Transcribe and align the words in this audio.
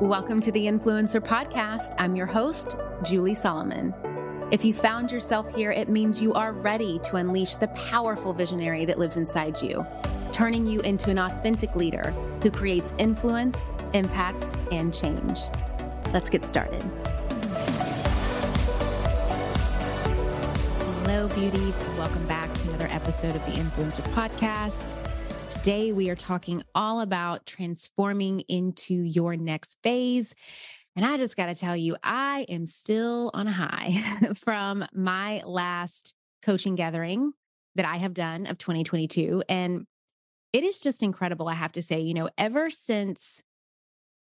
Welcome 0.00 0.40
to 0.40 0.50
the 0.50 0.64
Influencer 0.64 1.20
Podcast. 1.20 1.94
I'm 1.98 2.16
your 2.16 2.24
host, 2.24 2.74
Julie 3.04 3.34
Solomon. 3.34 3.94
If 4.50 4.64
you 4.64 4.72
found 4.72 5.12
yourself 5.12 5.54
here, 5.54 5.72
it 5.72 5.90
means 5.90 6.22
you 6.22 6.32
are 6.32 6.54
ready 6.54 6.98
to 7.00 7.16
unleash 7.16 7.56
the 7.56 7.68
powerful 7.68 8.32
visionary 8.32 8.86
that 8.86 8.98
lives 8.98 9.18
inside 9.18 9.60
you, 9.60 9.84
turning 10.32 10.66
you 10.66 10.80
into 10.80 11.10
an 11.10 11.18
authentic 11.18 11.76
leader 11.76 12.14
who 12.42 12.50
creates 12.50 12.94
influence, 12.96 13.70
impact, 13.92 14.56
and 14.72 14.94
change. 14.94 15.40
Let's 16.14 16.30
get 16.30 16.46
started. 16.46 16.80
Hello, 21.02 21.28
beauties, 21.28 21.78
welcome 21.98 22.26
back 22.26 22.50
to 22.54 22.68
another 22.70 22.88
episode 22.90 23.36
of 23.36 23.44
the 23.44 23.52
Influencer 23.52 24.00
Podcast. 24.14 24.96
Today, 25.62 25.92
we 25.92 26.08
are 26.08 26.16
talking 26.16 26.62
all 26.74 27.02
about 27.02 27.44
transforming 27.44 28.40
into 28.48 28.94
your 28.94 29.36
next 29.36 29.76
phase. 29.82 30.34
And 30.96 31.04
I 31.04 31.18
just 31.18 31.36
got 31.36 31.46
to 31.46 31.54
tell 31.54 31.76
you, 31.76 31.98
I 32.02 32.46
am 32.48 32.66
still 32.66 33.30
on 33.34 33.46
a 33.46 33.52
high 33.52 34.30
from 34.36 34.86
my 34.94 35.42
last 35.44 36.14
coaching 36.40 36.76
gathering 36.76 37.32
that 37.74 37.84
I 37.84 37.98
have 37.98 38.14
done 38.14 38.46
of 38.46 38.56
2022. 38.56 39.44
And 39.50 39.86
it 40.54 40.64
is 40.64 40.80
just 40.80 41.02
incredible, 41.02 41.46
I 41.46 41.54
have 41.54 41.72
to 41.72 41.82
say. 41.82 42.00
You 42.00 42.14
know, 42.14 42.30
ever 42.38 42.70
since 42.70 43.42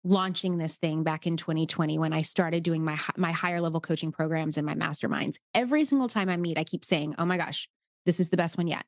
launching 0.05 0.59
this 0.59 0.77
thing 0.77 1.05
back 1.05 1.27
in 1.27 1.39
2020 1.39 1.99
when 1.99 2.13
I 2.13 2.21
started 2.21 2.63
doing 2.63 2.85
my 2.85 3.01
my 3.17 3.33
higher 3.33 3.63
level 3.63 3.81
coaching 3.81 4.13
programs 4.13 4.59
and 4.59 4.67
my 4.67 4.75
masterminds. 4.75 5.37
Every 5.55 5.87
single 5.87 6.09
time 6.09 6.29
I 6.29 6.37
meet 6.37 6.59
I 6.59 6.65
keep 6.65 6.85
saying, 6.85 7.15
"Oh 7.19 7.25
my 7.25 7.39
gosh, 7.39 7.67
this 8.05 8.21
is 8.21 8.29
the 8.29 8.37
best 8.37 8.59
one 8.59 8.67
yet." 8.67 8.85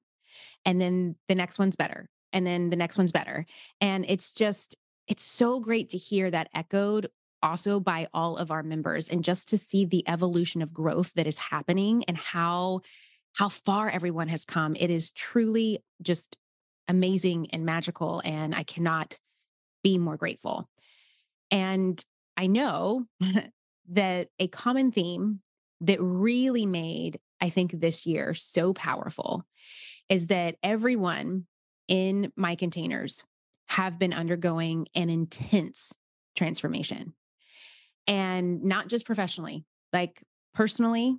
And 0.67 0.79
then 0.79 1.17
the 1.29 1.35
next 1.35 1.59
one's 1.59 1.77
better 1.77 2.11
and 2.37 2.47
then 2.47 2.69
the 2.69 2.77
next 2.77 2.99
one's 2.99 3.13
better. 3.13 3.47
And 3.81 4.05
it's 4.07 4.35
just, 4.35 4.77
it's 5.09 5.23
so 5.23 5.59
great 5.59 5.89
to 5.89 5.97
hear 5.97 6.31
that 6.31 6.51
echoed 6.55 7.09
also 7.43 7.81
by 7.81 8.09
all 8.13 8.37
of 8.37 8.51
our 8.51 8.63
members 8.63 9.09
and 9.09 9.25
just 9.25 9.49
to 9.49 9.59
see 9.59 9.87
the 9.87 10.07
evolution 10.07 10.61
of 10.61 10.75
growth 10.75 11.15
that 11.15 11.27
is 11.27 11.39
happening 11.39 12.05
and 12.05 12.17
how 12.19 12.81
how 13.35 13.49
far 13.51 13.91
everyone 13.91 14.29
has 14.29 14.45
come 14.45 14.75
it 14.75 14.89
is 14.89 15.11
truly 15.11 15.79
just 16.01 16.37
amazing 16.89 17.47
and 17.53 17.67
magical 17.67 18.23
and 18.25 18.55
i 18.55 18.63
cannot 18.63 19.19
be 19.85 19.99
more 19.99 20.17
grateful 20.17 20.67
and 21.51 22.03
i 22.39 22.47
know 22.47 23.05
that 23.91 24.29
a 24.39 24.49
common 24.49 24.91
theme 24.91 25.41
that 25.83 26.01
really 26.01 26.65
made 26.65 27.21
i 27.39 27.51
think 27.51 27.71
this 27.73 28.07
year 28.07 28.33
so 28.33 28.73
powerful 28.73 29.45
is 30.09 30.29
that 30.29 30.57
everyone 30.63 31.47
in 31.89 32.33
my 32.37 32.55
containers 32.55 33.23
have 33.69 33.99
been 33.99 34.13
undergoing 34.13 34.87
an 34.95 35.11
intense 35.11 35.93
transformation. 36.37 37.15
And 38.07 38.63
not 38.63 38.89
just 38.89 39.07
professionally, 39.07 39.65
like 39.93 40.23
personally, 40.55 41.19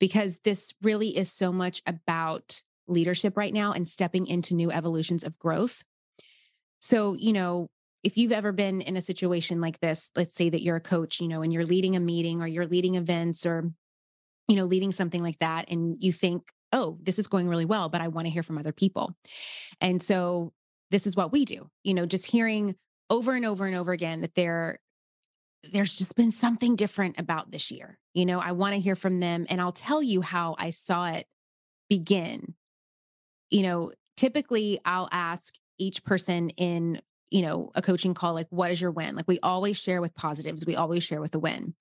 because 0.00 0.38
this 0.44 0.72
really 0.82 1.16
is 1.16 1.30
so 1.30 1.52
much 1.52 1.82
about 1.86 2.62
leadership 2.86 3.36
right 3.36 3.52
now 3.52 3.72
and 3.72 3.86
stepping 3.86 4.26
into 4.26 4.54
new 4.54 4.70
evolutions 4.70 5.24
of 5.24 5.38
growth. 5.38 5.82
So, 6.80 7.14
you 7.14 7.32
know, 7.32 7.68
if 8.02 8.16
you've 8.16 8.32
ever 8.32 8.52
been 8.52 8.80
in 8.80 8.96
a 8.96 9.02
situation 9.02 9.60
like 9.60 9.80
this, 9.80 10.10
let's 10.16 10.34
say 10.34 10.48
that 10.48 10.62
you're 10.62 10.76
a 10.76 10.80
coach, 10.80 11.20
you 11.20 11.28
know, 11.28 11.42
and 11.42 11.52
you're 11.52 11.66
leading 11.66 11.96
a 11.96 12.00
meeting 12.00 12.40
or 12.40 12.46
you're 12.46 12.66
leading 12.66 12.94
events 12.94 13.44
or, 13.44 13.70
you 14.46 14.56
know, 14.56 14.64
leading 14.64 14.92
something 14.92 15.22
like 15.22 15.38
that, 15.40 15.66
and 15.68 15.96
you 15.98 16.12
think, 16.12 16.52
oh, 16.72 16.98
this 17.02 17.18
is 17.18 17.28
going 17.28 17.48
really 17.48 17.64
well, 17.64 17.88
but 17.88 18.00
I 18.00 18.08
want 18.08 18.26
to 18.26 18.30
hear 18.30 18.42
from 18.42 18.58
other 18.58 18.72
people. 18.72 19.14
And 19.80 20.02
so 20.02 20.52
this 20.90 21.06
is 21.06 21.16
what 21.16 21.32
we 21.32 21.44
do, 21.44 21.68
you 21.84 21.94
know, 21.94 22.06
just 22.06 22.26
hearing 22.26 22.74
over 23.10 23.34
and 23.34 23.44
over 23.44 23.66
and 23.66 23.76
over 23.76 23.92
again 23.92 24.20
that 24.22 24.34
there 24.34 24.80
there's 25.72 25.94
just 25.94 26.14
been 26.14 26.30
something 26.30 26.76
different 26.76 27.18
about 27.18 27.50
this 27.50 27.70
year. 27.72 27.98
You 28.14 28.26
know, 28.26 28.38
I 28.38 28.52
want 28.52 28.74
to 28.74 28.80
hear 28.80 28.94
from 28.94 29.18
them 29.18 29.44
and 29.48 29.60
I'll 29.60 29.72
tell 29.72 30.02
you 30.02 30.22
how 30.22 30.54
I 30.56 30.70
saw 30.70 31.08
it 31.08 31.26
begin. 31.90 32.54
You 33.50 33.62
know, 33.62 33.92
typically 34.16 34.80
I'll 34.84 35.08
ask 35.10 35.54
each 35.78 36.04
person 36.04 36.50
in, 36.50 37.00
you 37.30 37.42
know, 37.42 37.72
a 37.74 37.82
coaching 37.82 38.14
call 38.14 38.34
like 38.34 38.46
what 38.50 38.70
is 38.70 38.80
your 38.80 38.92
win? 38.92 39.16
Like 39.16 39.26
we 39.26 39.40
always 39.40 39.76
share 39.76 40.00
with 40.00 40.14
positives, 40.14 40.64
we 40.64 40.76
always 40.76 41.02
share 41.02 41.20
with 41.20 41.34
a 41.34 41.40
win 41.40 41.74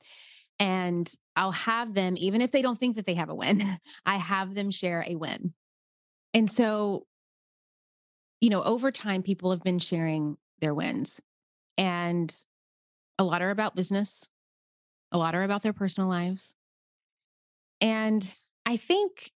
and 0.60 1.12
I'll 1.36 1.52
have 1.52 1.94
them, 1.94 2.16
even 2.18 2.42
if 2.42 2.52
they 2.52 2.62
don't 2.62 2.78
think 2.78 2.96
that 2.96 3.06
they 3.06 3.14
have 3.14 3.30
a 3.30 3.36
win, 3.36 3.78
I 4.06 4.18
have 4.18 4.56
them 4.56 4.72
share 4.72 5.06
a 5.08 5.16
win. 5.16 5.54
And 6.34 6.50
so, 6.50 7.06
you 8.42 8.50
know, 8.50 8.64
over 8.64 8.92
time, 8.92 9.24
people 9.24 9.52
have 9.52 9.64
been 9.64 9.80
sharing 9.80 10.38
their 10.60 10.74
wins, 10.74 11.22
and 11.78 12.36
a 13.18 13.24
lot 13.24 13.42
are 13.42 13.52
about 13.52 13.76
business, 13.76 14.28
a 15.12 15.18
lot 15.18 15.36
are 15.36 15.44
about 15.44 15.64
their 15.64 15.74
personal 15.74 16.10
lives. 16.10 16.54
And 17.80 18.32
I 18.66 18.78
think 18.78 19.32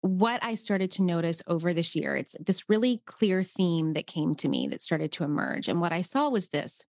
what 0.00 0.42
I 0.44 0.54
started 0.54 0.90
to 0.92 1.02
notice 1.02 1.42
over 1.46 1.72
this 1.72 1.94
year, 1.94 2.14
it's 2.14 2.36
this 2.38 2.68
really 2.68 3.02
clear 3.06 3.42
theme 3.42 3.94
that 3.94 4.06
came 4.06 4.34
to 4.36 4.48
me 4.48 4.68
that 4.68 4.82
started 4.82 5.12
to 5.12 5.24
emerge. 5.24 5.68
And 5.68 5.80
what 5.80 5.92
I 5.92 6.02
saw 6.02 6.28
was 6.28 6.50
this 6.50 6.84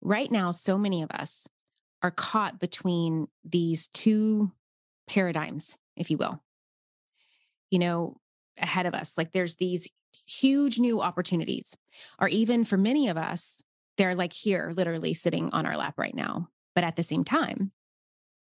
right 0.00 0.30
now, 0.30 0.50
so 0.50 0.78
many 0.78 1.02
of 1.02 1.10
us 1.10 1.46
are 2.04 2.10
caught 2.10 2.60
between 2.60 3.26
these 3.46 3.88
two 3.88 4.52
paradigms, 5.08 5.74
if 5.96 6.10
you 6.10 6.18
will, 6.18 6.38
you 7.70 7.78
know, 7.78 8.18
ahead 8.58 8.84
of 8.84 8.92
us. 8.92 9.16
Like 9.16 9.32
there's 9.32 9.56
these 9.56 9.88
huge 10.26 10.78
new 10.78 11.00
opportunities, 11.00 11.74
or 12.18 12.28
even 12.28 12.66
for 12.66 12.76
many 12.76 13.08
of 13.08 13.16
us, 13.16 13.62
they're 13.96 14.14
like 14.14 14.34
here, 14.34 14.74
literally 14.76 15.14
sitting 15.14 15.50
on 15.52 15.64
our 15.64 15.78
lap 15.78 15.94
right 15.96 16.14
now. 16.14 16.48
But 16.74 16.84
at 16.84 16.94
the 16.94 17.02
same 17.02 17.24
time, 17.24 17.72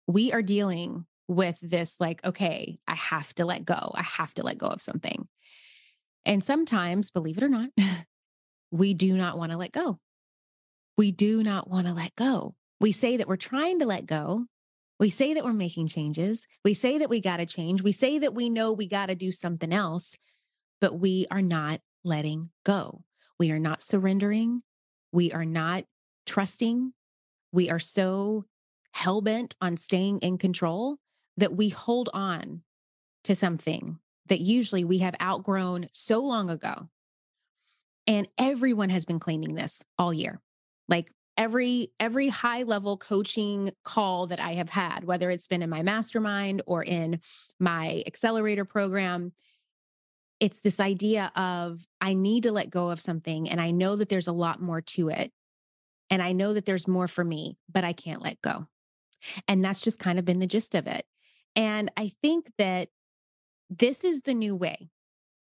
we 0.07 0.33
are 0.33 0.41
dealing 0.41 1.05
with 1.27 1.59
this 1.61 1.97
like, 1.99 2.25
okay, 2.25 2.79
I 2.87 2.95
have 2.95 3.35
to 3.35 3.45
let 3.45 3.65
go. 3.65 3.91
I 3.93 4.01
have 4.01 4.33
to 4.35 4.43
let 4.43 4.57
go 4.57 4.67
of 4.67 4.81
something. 4.81 5.27
And 6.25 6.43
sometimes, 6.43 7.11
believe 7.11 7.37
it 7.37 7.43
or 7.43 7.49
not, 7.49 7.69
we 8.71 8.95
do 8.95 9.15
not 9.15 9.37
want 9.37 9.51
to 9.51 9.59
let 9.59 9.73
go. 9.73 9.99
We 10.97 11.11
do 11.11 11.43
not 11.43 11.69
want 11.69 11.85
to 11.85 11.93
let 11.93 12.15
go. 12.15 12.55
We 12.83 12.91
say 12.91 13.15
that 13.15 13.29
we're 13.29 13.37
trying 13.37 13.79
to 13.79 13.85
let 13.85 14.05
go. 14.05 14.45
We 14.99 15.09
say 15.09 15.35
that 15.35 15.45
we're 15.45 15.53
making 15.53 15.87
changes. 15.87 16.45
We 16.65 16.73
say 16.73 16.97
that 16.97 17.09
we 17.09 17.21
got 17.21 17.37
to 17.37 17.45
change. 17.45 17.81
We 17.81 17.93
say 17.93 18.19
that 18.19 18.33
we 18.33 18.49
know 18.49 18.73
we 18.73 18.89
got 18.89 19.05
to 19.05 19.15
do 19.15 19.31
something 19.31 19.71
else, 19.71 20.17
but 20.81 20.99
we 20.99 21.25
are 21.31 21.41
not 21.41 21.79
letting 22.03 22.49
go. 22.65 23.05
We 23.39 23.51
are 23.51 23.59
not 23.59 23.83
surrendering. 23.83 24.63
We 25.13 25.31
are 25.31 25.45
not 25.45 25.85
trusting. 26.25 26.91
We 27.53 27.69
are 27.69 27.79
so 27.79 28.43
hell 28.91 29.21
bent 29.21 29.55
on 29.61 29.77
staying 29.77 30.19
in 30.19 30.37
control 30.37 30.97
that 31.37 31.55
we 31.55 31.69
hold 31.69 32.09
on 32.13 32.63
to 33.23 33.33
something 33.33 33.97
that 34.27 34.41
usually 34.41 34.83
we 34.83 34.97
have 34.97 35.15
outgrown 35.21 35.87
so 35.93 36.19
long 36.19 36.49
ago. 36.49 36.89
And 38.07 38.27
everyone 38.37 38.89
has 38.89 39.05
been 39.05 39.21
claiming 39.21 39.55
this 39.55 39.85
all 39.97 40.13
year. 40.13 40.41
Like 40.89 41.09
every 41.37 41.91
every 41.99 42.27
high 42.27 42.63
level 42.63 42.97
coaching 42.97 43.71
call 43.83 44.27
that 44.27 44.39
I 44.39 44.53
have 44.53 44.69
had, 44.69 45.03
whether 45.03 45.29
it's 45.31 45.47
been 45.47 45.61
in 45.61 45.69
my 45.69 45.83
mastermind 45.83 46.61
or 46.65 46.83
in 46.83 47.19
my 47.59 48.03
accelerator 48.05 48.65
program, 48.65 49.33
it's 50.39 50.59
this 50.59 50.79
idea 50.79 51.31
of 51.35 51.85
I 52.01 52.13
need 52.13 52.43
to 52.43 52.51
let 52.51 52.69
go 52.69 52.89
of 52.89 52.99
something 52.99 53.49
and 53.49 53.61
I 53.61 53.71
know 53.71 53.95
that 53.95 54.09
there's 54.09 54.27
a 54.27 54.33
lot 54.33 54.61
more 54.61 54.81
to 54.81 55.09
it. 55.09 55.31
And 56.09 56.21
I 56.21 56.33
know 56.33 56.53
that 56.53 56.65
there's 56.65 56.87
more 56.87 57.07
for 57.07 57.23
me, 57.23 57.57
but 57.71 57.83
I 57.83 57.93
can't 57.93 58.21
let 58.21 58.41
go. 58.41 58.67
And 59.47 59.63
that's 59.63 59.81
just 59.81 59.99
kind 59.99 60.19
of 60.19 60.25
been 60.25 60.39
the 60.39 60.47
gist 60.47 60.75
of 60.75 60.85
it. 60.85 61.05
And 61.55 61.91
I 61.97 62.11
think 62.21 62.51
that 62.57 62.89
this 63.69 64.03
is 64.03 64.21
the 64.21 64.33
new 64.33 64.55
way, 64.55 64.89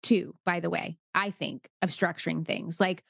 too, 0.01 0.35
by 0.45 0.59
the 0.59 0.69
way, 0.69 0.97
I 1.13 1.29
think, 1.29 1.69
of 1.81 1.89
structuring 1.89 2.45
things. 2.45 2.79
Like 2.79 3.03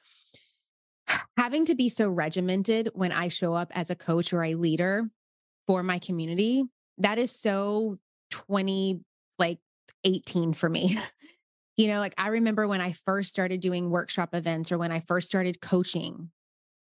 having 1.40 1.64
to 1.64 1.74
be 1.74 1.88
so 1.88 2.10
regimented 2.10 2.90
when 2.94 3.14
I 3.14 3.30
show 3.30 3.54
up 3.54 3.72
as 3.74 3.90
a 3.90 3.96
coach 3.96 4.34
or 4.34 4.44
a 4.44 4.56
leader 4.56 5.10
for 5.68 5.84
my 5.84 5.98
community, 5.98 6.66
that 6.98 7.18
is 7.18 7.32
so 7.32 7.98
20, 8.32 9.00
like 9.38 9.60
18 10.04 10.52
for 10.52 10.68
me. 10.68 11.00
you 11.78 11.88
know, 11.88 12.00
like 12.00 12.14
I 12.18 12.28
remember 12.28 12.68
when 12.68 12.82
I 12.82 12.92
first 12.92 13.30
started 13.30 13.62
doing 13.62 13.90
workshop 13.90 14.36
events 14.36 14.70
or 14.70 14.78
when 14.78 14.92
I 14.92 15.00
first 15.00 15.30
started 15.30 15.62
coaching, 15.62 16.30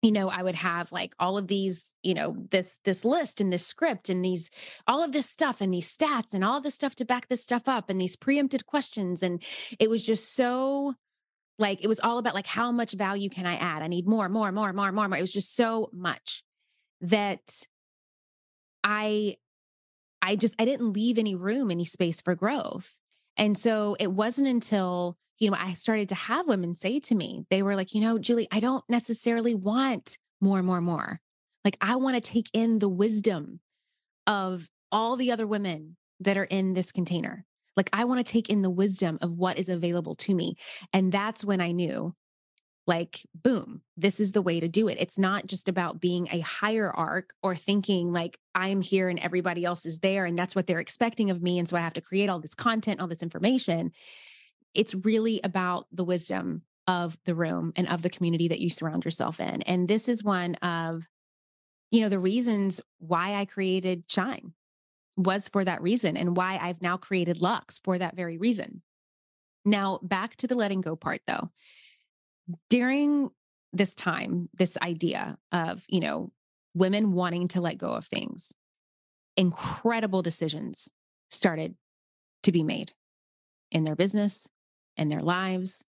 you 0.03 0.13
know 0.13 0.29
i 0.29 0.43
would 0.43 0.55
have 0.55 0.93
like 0.93 1.15
all 1.19 1.39
of 1.39 1.49
these 1.49 1.95
you 2.03 2.13
know 2.13 2.37
this 2.51 2.77
this 2.85 3.03
list 3.03 3.41
and 3.41 3.51
this 3.51 3.67
script 3.67 4.11
and 4.11 4.23
these 4.23 4.51
all 4.87 5.03
of 5.03 5.11
this 5.11 5.29
stuff 5.29 5.63
and 5.63 5.73
these 5.73 5.91
stats 5.91 6.35
and 6.35 6.45
all 6.45 6.61
this 6.61 6.75
stuff 6.75 6.95
to 6.95 7.05
back 7.07 7.29
this 7.29 7.43
stuff 7.43 7.67
up 7.67 7.89
and 7.89 7.99
these 7.99 8.15
preempted 8.15 8.67
questions 8.67 9.23
and 9.23 9.43
it 9.81 9.89
was 9.89 10.05
just 10.05 10.35
so 10.35 10.95
like 11.59 11.83
it 11.83 11.89
was 11.89 12.01
all 12.01 12.19
about 12.19 12.35
like 12.35 12.47
how 12.47 12.71
much 12.73 12.93
value 12.93 13.29
can 13.29 13.47
I 13.47 13.57
add? 13.57 13.83
I 13.83 13.87
need 13.87 14.07
more, 14.07 14.29
more, 14.29 14.53
more, 14.53 14.73
more, 14.73 14.93
more, 14.93 15.09
more. 15.09 15.19
It 15.19 15.23
was 15.23 15.33
just 15.33 15.57
so 15.57 15.91
much 15.93 16.43
that 17.01 17.67
I 18.85 19.37
I 20.23 20.37
just 20.37 20.55
I 20.59 20.65
didn't 20.65 20.93
leave 20.93 21.19
any 21.19 21.35
room, 21.35 21.71
any 21.71 21.85
space 21.85 22.21
for 22.21 22.35
growth. 22.35 23.01
And 23.37 23.57
so 23.57 23.97
it 24.01 24.11
wasn't 24.11 24.49
until, 24.49 25.17
you 25.39 25.51
know, 25.51 25.57
I 25.59 25.75
started 25.75 26.09
to 26.11 26.15
have 26.15 26.49
women 26.49 26.75
say 26.75 27.01
to 27.01 27.15
me, 27.15 27.45
they 27.51 27.63
were 27.63 27.77
like, 27.77 27.95
you 27.95 28.01
know, 28.01 28.19
Julie, 28.19 28.49
I 28.51 28.61
don't 28.61 28.85
necessarily 28.89 29.55
want 29.55 30.17
more, 30.41 30.63
more, 30.63 30.81
more. 30.81 31.21
Like, 31.65 31.77
I 31.81 31.97
want 31.97 32.15
to 32.15 32.21
take 32.21 32.49
in 32.53 32.79
the 32.79 32.89
wisdom 32.89 33.61
of 34.27 34.69
all 34.91 35.17
the 35.17 35.33
other 35.33 35.47
women 35.47 35.97
that 36.21 36.37
are 36.37 36.45
in 36.45 36.75
this 36.75 36.93
container. 36.93 37.45
Like, 37.77 37.91
I 37.93 38.05
want 38.05 38.25
to 38.25 38.33
take 38.33 38.49
in 38.49 38.63
the 38.63 38.71
wisdom 38.71 39.19
of 39.21 39.37
what 39.37 39.59
is 39.59 39.69
available 39.69 40.15
to 40.17 40.35
me. 40.35 40.57
And 40.93 41.13
that's 41.13 41.45
when 41.45 41.61
I 41.61 41.73
knew, 41.73 42.15
like, 42.87 43.27
boom, 43.35 43.83
this 43.97 44.21
is 44.21 44.33
the 44.33 44.43
way 44.43 44.61
to 44.61 44.69
do 44.69 44.89
it. 44.89 44.99
It's 45.01 45.19
not 45.19 45.47
just 45.47 45.69
about 45.69 46.01
being 46.01 46.29
a 46.31 46.41
hierarch 46.41 47.31
or 47.43 47.57
thinking 47.57 48.13
like 48.13 48.39
I'm 48.55 48.81
here 48.81 49.09
and 49.09 49.19
everybody 49.19 49.65
else 49.65 49.85
is 49.87 49.99
there 49.99 50.25
and 50.25 50.39
that's 50.39 50.55
what 50.55 50.67
they're 50.67 50.81
expecting 50.81 51.31
of 51.31 51.43
me. 51.43 51.59
And 51.59 51.69
so 51.69 51.77
I 51.77 51.81
have 51.81 51.95
to 51.95 52.01
create 52.01 52.29
all 52.29 52.41
this 52.41 52.55
content, 52.55 53.01
all 53.01 53.09
this 53.09 53.23
information. 53.23 53.91
It's 54.73 54.95
really 54.95 55.41
about 55.43 55.87
the 55.91 56.05
wisdom 56.05 56.63
of 56.87 57.19
the 57.25 57.35
room 57.35 57.73
and 57.75 57.89
of 57.89 58.03
the 58.03 58.11
community 58.11 58.49
that 58.49 58.61
you 58.61 58.71
surround 58.71 59.05
yourself 59.05 59.41
in. 59.41 59.63
And 59.63 59.89
this 59.89 60.09
is 60.09 60.23
one 60.23 60.55
of, 60.57 61.07
you 61.91 62.01
know, 62.01 62.09
the 62.09 62.21
reasons 62.21 62.81
why 62.99 63.35
I 63.35 63.47
created 63.47 64.05
Shine 64.09 64.53
was 65.17 65.49
for 65.49 65.65
that 65.65 65.83
reason 65.83 66.17
and 66.17 66.37
why 66.37 66.59
I've 66.61 66.83
now 66.83 66.97
created 66.97 67.41
LUXE 67.41 67.81
for 67.83 67.99
that 67.99 68.17
very 68.17 68.37
reason. 68.37 68.83
Now, 69.65 69.99
back 70.03 70.37
to 70.37 70.47
the 70.47 70.55
letting 70.55 70.81
go 70.81 70.95
part 70.95 71.21
though. 71.27 71.51
During 72.71 73.31
this 73.73 73.95
time, 73.95 74.49
this 74.57 74.77
idea 74.81 75.39
of, 75.53 75.85
you 75.89 76.01
know, 76.01 76.31
women 76.75 77.13
wanting 77.13 77.49
to 77.49 77.61
let 77.61 77.79
go 77.79 77.89
of 77.89 78.05
things, 78.05 78.53
incredible 79.37 80.23
decisions 80.23 80.89
started 81.31 81.75
to 82.43 82.53
be 82.53 82.63
made 82.63 82.93
in 83.71 83.85
their 83.85 83.97
business, 83.97 84.47
in 84.97 85.09
their 85.09 85.21
lives, 85.21 85.85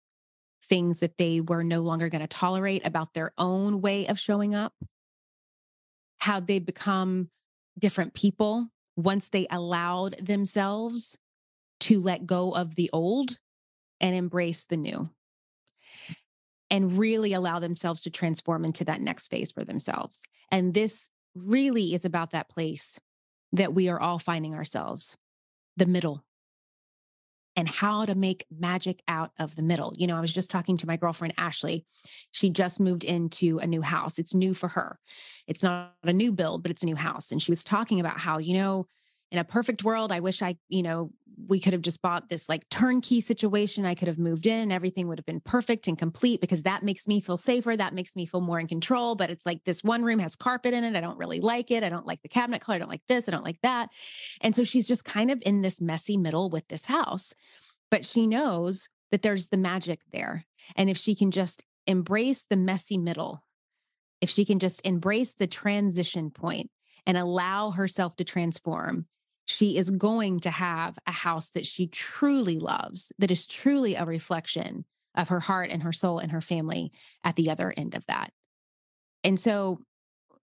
things 0.68 1.00
that 1.02 1.18
they 1.18 1.40
were 1.40 1.64
no 1.64 1.82
longer 1.82 2.10
going 2.10 2.22
to 2.22 2.28
tolerate 2.28 2.86
about 2.86 3.14
their 3.14 3.32
own 3.38 3.82
way 3.82 4.08
of 4.08 4.20
showing 4.20 4.56
up, 4.56 4.74
how 6.18 6.40
they 6.40 6.60
become 6.60 7.30
different 7.78 8.14
people 8.14 8.68
once 8.98 9.30
they 9.30 9.48
allowed 9.50 10.18
themselves 10.20 11.18
to 11.80 12.02
let 12.02 12.26
go 12.26 12.52
of 12.52 12.76
the 12.76 12.90
old 12.92 13.38
and 14.02 14.16
embrace 14.16 14.66
the 14.66 14.76
new 14.76 15.10
and 16.70 16.98
really 16.98 17.32
allow 17.32 17.60
themselves 17.60 18.02
to 18.02 18.10
transform 18.10 18.66
into 18.66 18.84
that 18.84 19.00
next 19.00 19.30
phase 19.30 19.52
for 19.52 19.64
themselves. 19.64 20.22
And 20.52 20.74
this 20.74 21.10
really 21.36 21.94
is 21.94 22.04
about 22.04 22.32
that 22.32 22.50
place 22.50 23.00
that 23.54 23.74
we 23.74 23.88
are 23.88 24.00
all 24.00 24.20
finding 24.20 24.54
ourselves 24.54 25.16
the 25.78 25.86
middle 25.86 26.26
and 27.58 27.68
how 27.68 28.06
to 28.06 28.14
make 28.14 28.46
magic 28.56 29.02
out 29.08 29.32
of 29.40 29.56
the 29.56 29.64
middle. 29.64 29.92
You 29.98 30.06
know, 30.06 30.16
I 30.16 30.22
was 30.22 30.32
just 30.32 30.52
talking 30.52 30.78
to 30.78 30.88
my 30.88 30.96
girlfriend, 30.96 31.34
Ashley. 31.38 31.86
She 32.32 32.52
just 32.52 32.80
moved 32.80 33.04
into 33.04 33.58
a 33.58 33.66
new 33.66 33.82
house. 33.82 34.20
It's 34.20 34.36
new 34.36 34.54
for 34.54 34.70
her. 34.70 35.00
It's 35.48 35.64
not 35.64 35.96
a 36.04 36.14
new 36.14 36.32
build, 36.32 36.62
but 36.62 36.70
it's 36.70 36.84
a 36.84 36.86
new 36.86 36.96
house. 36.96 37.32
And 37.32 37.42
she 37.42 37.52
was 37.52 37.64
talking 37.64 38.00
about 38.00 38.20
how, 38.20 38.38
you 38.38 38.54
know, 38.54 38.88
in 39.32 39.40
a 39.40 39.44
perfect 39.44 39.84
world, 39.84 40.12
I 40.12 40.20
wish 40.20 40.42
I, 40.42 40.58
you 40.70 40.84
know, 40.84 41.12
we 41.48 41.60
could 41.60 41.74
have 41.74 41.82
just 41.82 42.02
bought 42.02 42.30
this 42.30 42.50
like 42.50 42.68
turnkey 42.70 43.22
situation. 43.22 43.86
I 43.86 43.94
could 43.94 44.08
have 44.08 44.18
moved 44.18 44.48
in 44.48 44.72
everything 44.72 45.08
would 45.08 45.20
have 45.20 45.26
been 45.26 45.40
perfect 45.40 45.88
and 45.88 45.98
complete 45.98 46.42
because 46.42 46.64
that 46.64 46.84
makes 46.84 47.08
me 47.08 47.20
feel 47.20 47.38
safer. 47.38 47.78
That 47.78 47.94
makes 47.94 48.16
me 48.16 48.26
feel 48.26 48.42
more 48.42 48.60
in 48.60 48.68
control. 48.68 49.16
But 49.16 49.30
it's 49.30 49.46
like 49.46 49.64
this 49.64 49.84
one 49.84 50.04
room 50.04 50.20
has 50.20 50.36
carpet 50.36 50.74
in 50.74 50.84
it. 50.84 50.96
I 50.96 51.02
don't 51.02 51.18
really 51.18 51.40
like 51.40 51.70
it. 51.70 51.84
I 51.84 51.90
don't 51.90 52.08
like 52.08 52.22
the 52.24 52.30
cabinet 52.30 52.62
color. 52.62 52.78
I 52.78 52.80
don't 52.80 52.90
like 52.90 53.06
this. 53.08 53.28
I 53.28 53.32
don't 53.32 53.46
like 53.46 53.62
that. 53.62 53.90
And 54.42 54.56
so 54.56 54.64
she's 54.64 54.88
just 54.88 55.06
kind 55.06 55.30
of 55.30 55.42
in 55.46 55.62
this 55.62 55.80
messy 55.80 56.18
middle 56.18 56.50
with 56.50 56.68
this 56.70 56.86
house. 56.86 57.34
But 57.92 58.06
she 58.06 58.26
knows 58.26 58.90
that 59.12 59.22
there's 59.22 59.50
the 59.50 59.58
magic 59.58 60.02
there. 60.12 60.46
And 60.76 60.90
if 60.90 60.98
she 60.98 61.16
can 61.16 61.32
just 61.32 61.64
embrace 61.86 62.46
the 62.50 62.58
messy 62.58 62.98
middle, 62.98 63.44
if 64.22 64.30
she 64.30 64.44
can 64.44 64.60
just 64.60 64.82
embrace 64.84 65.36
the 65.36 65.48
transition 65.48 66.32
point 66.32 66.72
and 67.06 67.16
allow 67.16 67.72
herself 67.72 68.16
to 68.18 68.24
transform, 68.24 69.06
she 69.48 69.78
is 69.78 69.90
going 69.90 70.42
to 70.42 70.52
have 70.52 71.00
a 71.08 71.12
house 71.12 71.50
that 71.52 71.66
she 71.66 71.88
truly 71.88 72.60
loves, 72.60 73.14
that 73.18 73.32
is 73.32 73.48
truly 73.48 73.96
a 73.96 74.04
reflection 74.04 74.84
of 75.16 75.30
her 75.30 75.40
heart 75.40 75.70
and 75.72 75.84
her 75.84 75.94
soul 75.94 76.20
and 76.20 76.34
her 76.34 76.42
family 76.42 76.92
at 77.24 77.38
the 77.38 77.50
other 77.50 77.74
end 77.76 77.96
of 77.96 78.06
that. 78.08 78.32
And 79.24 79.40
so, 79.40 79.80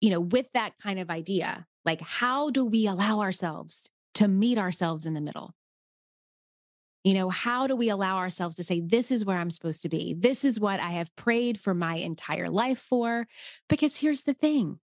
you 0.01 0.11
know, 0.11 0.21
with 0.21 0.47
that 0.55 0.79
kind 0.79 1.01
of 1.01 1.11
idea, 1.11 1.67
like 1.85 2.01
how 2.01 2.51
do 2.51 2.65
we 2.65 2.87
allow 2.87 3.21
ourselves 3.21 3.91
to 4.15 4.29
meet 4.29 4.59
ourselves 4.59 5.07
in 5.07 5.15
the 5.15 5.21
middle? 5.21 5.55
You 7.03 7.15
know, 7.15 7.31
how 7.31 7.67
do 7.67 7.75
we 7.75 7.89
allow 7.89 8.19
ourselves 8.19 8.55
to 8.57 8.65
say, 8.65 8.81
this 8.81 9.11
is 9.11 9.25
where 9.25 9.37
I'm 9.37 9.51
supposed 9.51 9.83
to 9.83 9.89
be? 9.89 10.15
This 10.17 10.45
is 10.45 10.61
what 10.61 10.79
I 10.79 10.93
have 10.93 11.15
prayed 11.17 11.59
for 11.59 11.75
my 11.75 11.97
entire 11.97 12.49
life 12.49 12.79
for? 12.79 13.27
Because 13.69 13.97
here's 13.97 14.23
the 14.23 14.35
thing 14.35 14.79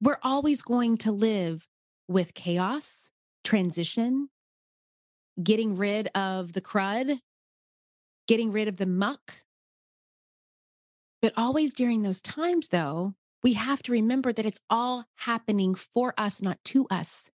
we're 0.00 0.18
always 0.24 0.60
going 0.60 0.98
to 0.98 1.12
live 1.12 1.68
with 2.08 2.34
chaos 2.34 3.12
transition, 3.44 4.28
getting 5.42 5.76
rid 5.76 6.08
of 6.14 6.52
the 6.52 6.60
crud, 6.60 7.20
getting 8.26 8.52
rid 8.52 8.68
of 8.68 8.76
the 8.76 8.86
muck. 8.86 9.34
But 11.22 11.32
always 11.36 11.72
during 11.72 12.02
those 12.02 12.22
times, 12.22 12.68
though, 12.68 13.14
we 13.42 13.54
have 13.54 13.82
to 13.84 13.92
remember 13.92 14.32
that 14.32 14.46
it's 14.46 14.60
all 14.70 15.04
happening 15.16 15.74
for 15.74 16.14
us, 16.18 16.42
not 16.42 16.58
to 16.66 16.86
us. 16.88 17.30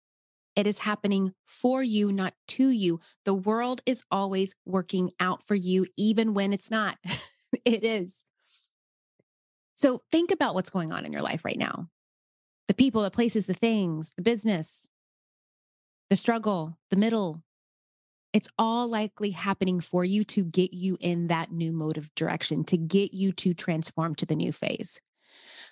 It 0.56 0.65
is 0.65 0.80
happening 0.80 1.33
for 1.45 1.83
you, 1.83 2.12
not 2.12 2.33
to 2.50 2.69
you. 2.69 3.00
The 3.25 3.33
world 3.33 3.81
is 3.86 4.01
always 4.09 4.56
working 4.65 5.12
out 5.19 5.44
for 5.45 5.54
you, 5.54 5.86
even 5.98 6.33
when 6.33 6.51
it's 6.51 6.71
not. 6.71 6.98
it 7.65 7.83
is. 7.83 8.24
So 9.75 10.01
think 10.12 10.31
about 10.31 10.56
what's 10.56 10.71
going 10.71 10.92
on 10.92 11.06
in 11.06 11.13
your 11.13 11.21
life 11.21 11.45
right 11.45 11.57
now 11.57 11.89
the 12.68 12.74
people, 12.74 13.04
the 13.04 13.12
places, 13.12 13.45
the 13.45 13.54
things, 13.54 14.13
the 14.18 14.21
business, 14.21 14.89
the 16.09 16.15
struggle, 16.15 16.77
the 16.89 16.98
middle. 16.98 17.44
It's 18.33 18.50
all 18.57 18.88
likely 18.88 19.31
happening 19.31 19.80
for 19.80 20.04
you 20.04 20.24
to 20.25 20.44
get 20.44 20.74
you 20.74 20.98
in 21.00 21.27
that 21.27 21.51
new 21.51 21.71
mode 21.71 21.98
of 21.98 22.13
direction, 22.15 22.63
to 22.65 22.77
get 22.77 23.13
you 23.13 23.31
to 23.33 23.54
transform 23.54 24.15
to 24.15 24.25
the 24.25 24.36
new 24.36 24.51
phase. 24.51 25.01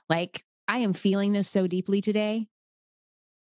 Like, 0.10 0.46
I 0.68 0.80
am 0.80 0.94
feeling 0.94 1.34
this 1.34 1.50
so 1.50 1.68
deeply 1.68 2.02
today. 2.02 2.48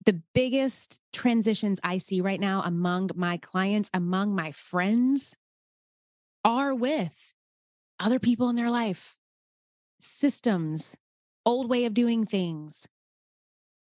The 0.05 0.21
biggest 0.33 1.01
transitions 1.11 1.79
I 1.83 1.97
see 1.97 2.21
right 2.21 2.39
now 2.39 2.61
among 2.63 3.09
my 3.15 3.37
clients, 3.37 3.89
among 3.93 4.35
my 4.35 4.51
friends, 4.51 5.35
are 6.45 6.73
with 6.73 7.13
other 7.99 8.19
people 8.19 8.49
in 8.49 8.55
their 8.55 8.69
life, 8.69 9.17
systems, 9.99 10.95
old 11.45 11.69
way 11.69 11.85
of 11.85 11.93
doing 11.93 12.25
things, 12.25 12.87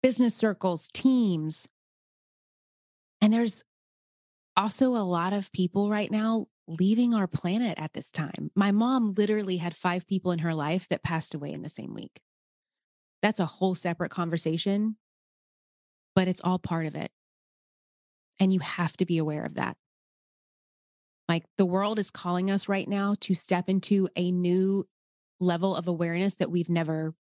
business 0.02 0.34
circles, 0.34 0.88
teams, 0.94 1.68
and 3.20 3.32
there's 3.32 3.64
also 4.56 4.96
a 4.96 5.04
lot 5.04 5.32
of 5.32 5.52
people 5.52 5.90
right 5.90 6.10
now 6.10 6.46
leaving 6.68 7.14
our 7.14 7.26
planet 7.26 7.78
at 7.78 7.92
this 7.92 8.10
time. 8.10 8.50
My 8.54 8.72
mom 8.72 9.14
literally 9.16 9.58
had 9.58 9.76
five 9.76 10.06
people 10.06 10.32
in 10.32 10.40
her 10.40 10.54
life 10.54 10.88
that 10.88 11.02
passed 11.02 11.34
away 11.34 11.52
in 11.52 11.62
the 11.62 11.68
same 11.68 11.94
week. 11.94 12.20
That's 13.22 13.40
a 13.40 13.46
whole 13.46 13.74
separate 13.74 14.10
conversation, 14.10 14.96
but 16.14 16.28
it's 16.28 16.40
all 16.42 16.58
part 16.58 16.86
of 16.86 16.94
it. 16.94 17.10
And 18.40 18.52
you 18.52 18.60
have 18.60 18.96
to 18.98 19.06
be 19.06 19.18
aware 19.18 19.44
of 19.44 19.54
that. 19.54 19.76
Like 21.28 21.44
the 21.58 21.66
world 21.66 21.98
is 21.98 22.10
calling 22.10 22.50
us 22.50 22.68
right 22.68 22.88
now 22.88 23.16
to 23.20 23.34
step 23.34 23.68
into 23.68 24.08
a 24.16 24.30
new 24.30 24.86
level 25.40 25.74
of 25.74 25.88
awareness 25.88 26.36
that 26.36 26.50
we've 26.50 26.68
never 26.68 27.14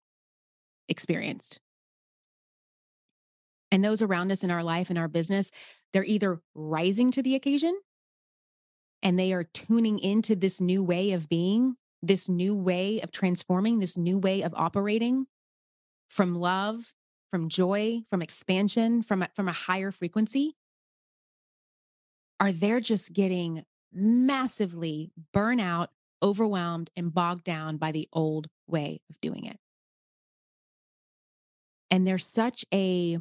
experienced 0.89 1.61
and 3.73 3.83
those 3.83 4.03
around 4.03 4.31
us 4.31 4.45
in 4.45 4.51
our 4.51 4.63
life 4.63 4.91
and 4.91 4.99
our 4.99 5.09
business, 5.09 5.51
they're 5.93 6.05
either 6.05 6.41
rising 6.55 7.11
to 7.11 7.23
the 7.23 7.35
occasion 7.35 7.77
and 9.03 9.19
they 9.19 9.33
are 9.33 9.45
tuning 9.45 9.99
into 9.99 10.37
this 10.37 10.61
new 10.61 10.85
way 10.85 11.13
of 11.13 11.29
being, 11.29 11.77
this 12.03 12.29
new 12.29 12.55
way 12.55 13.01
of 13.01 13.11
transforming, 13.11 13.79
this 13.79 13.97
new 13.97 14.19
way 14.19 14.43
of 14.43 14.53
operating 14.55 15.27
from 16.09 16.35
love, 16.35 16.93
from 17.31 17.49
joy, 17.49 18.03
from 18.11 18.21
expansion, 18.21 19.03
from 19.03 19.23
a, 19.23 19.31
from 19.35 19.49
a 19.49 19.53
higher 19.53 19.91
frequency. 19.91 20.55
Are 22.39 22.53
they 22.53 22.79
just 22.81 23.15
getting 23.15 23.65
massively 23.91 25.13
burnout, 25.35 25.89
overwhelmed, 26.23 26.91
and 26.95 27.15
bogged 27.15 27.45
down 27.45 27.79
by 27.79 27.91
the 27.91 28.07
old 28.13 28.49
way 28.67 29.01
of 29.09 29.19
doing 29.23 29.47
it? 29.47 29.57
And 31.91 32.07
there's 32.07 32.27
such 32.27 32.65
a 32.73 33.19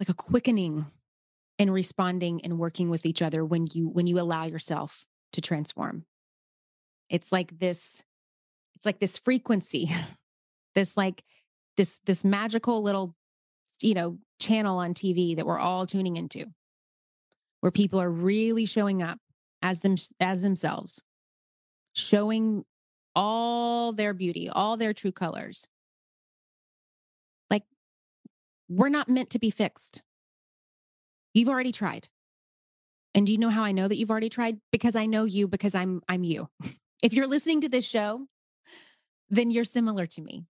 like 0.00 0.08
a 0.08 0.14
quickening 0.14 0.86
in 1.58 1.70
responding 1.70 2.42
and 2.42 2.58
working 2.58 2.88
with 2.88 3.04
each 3.06 3.22
other 3.22 3.44
when 3.44 3.66
you 3.72 3.88
when 3.88 4.06
you 4.06 4.18
allow 4.18 4.44
yourself 4.44 5.06
to 5.34 5.40
transform. 5.40 6.06
It's 7.08 7.30
like 7.30 7.58
this 7.58 8.02
it's 8.80 8.86
like 8.86 8.98
this 8.98 9.18
frequency 9.18 9.90
this 10.74 10.96
like 10.96 11.22
this 11.76 12.00
this 12.06 12.24
magical 12.24 12.82
little 12.82 13.14
you 13.82 13.94
know 13.94 14.18
channel 14.38 14.78
on 14.78 14.94
tv 14.94 15.36
that 15.36 15.46
we're 15.46 15.58
all 15.58 15.86
tuning 15.86 16.16
into 16.16 16.46
where 17.60 17.70
people 17.70 18.00
are 18.00 18.10
really 18.10 18.64
showing 18.64 19.02
up 19.02 19.18
as 19.62 19.80
them 19.80 19.96
as 20.18 20.42
themselves 20.42 21.02
showing 21.92 22.64
all 23.14 23.92
their 23.92 24.14
beauty 24.14 24.48
all 24.48 24.76
their 24.76 24.94
true 24.94 25.12
colors 25.12 25.68
we're 28.70 28.88
not 28.88 29.08
meant 29.08 29.30
to 29.30 29.38
be 29.38 29.50
fixed. 29.50 30.02
You've 31.34 31.48
already 31.48 31.72
tried. 31.72 32.08
And 33.14 33.26
do 33.26 33.32
you 33.32 33.38
know 33.38 33.50
how 33.50 33.64
I 33.64 33.72
know 33.72 33.88
that 33.88 33.96
you've 33.96 34.10
already 34.10 34.28
tried? 34.28 34.58
Because 34.70 34.94
I 34.94 35.06
know 35.06 35.24
you 35.24 35.48
because 35.48 35.74
I'm 35.74 36.00
I'm 36.08 36.22
you. 36.22 36.48
if 37.02 37.12
you're 37.12 37.26
listening 37.26 37.60
to 37.62 37.68
this 37.68 37.84
show, 37.84 38.26
then 39.28 39.50
you're 39.50 39.64
similar 39.64 40.06
to 40.06 40.22
me. 40.22 40.46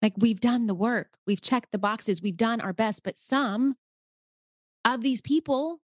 Like 0.00 0.14
we've 0.16 0.40
done 0.40 0.68
the 0.68 0.74
work, 0.74 1.18
we've 1.26 1.40
checked 1.40 1.72
the 1.72 1.78
boxes, 1.78 2.22
we've 2.22 2.36
done 2.36 2.60
our 2.60 2.72
best, 2.72 3.02
but 3.02 3.18
some 3.18 3.74
of 4.84 5.00
these 5.00 5.20
people, 5.20 5.80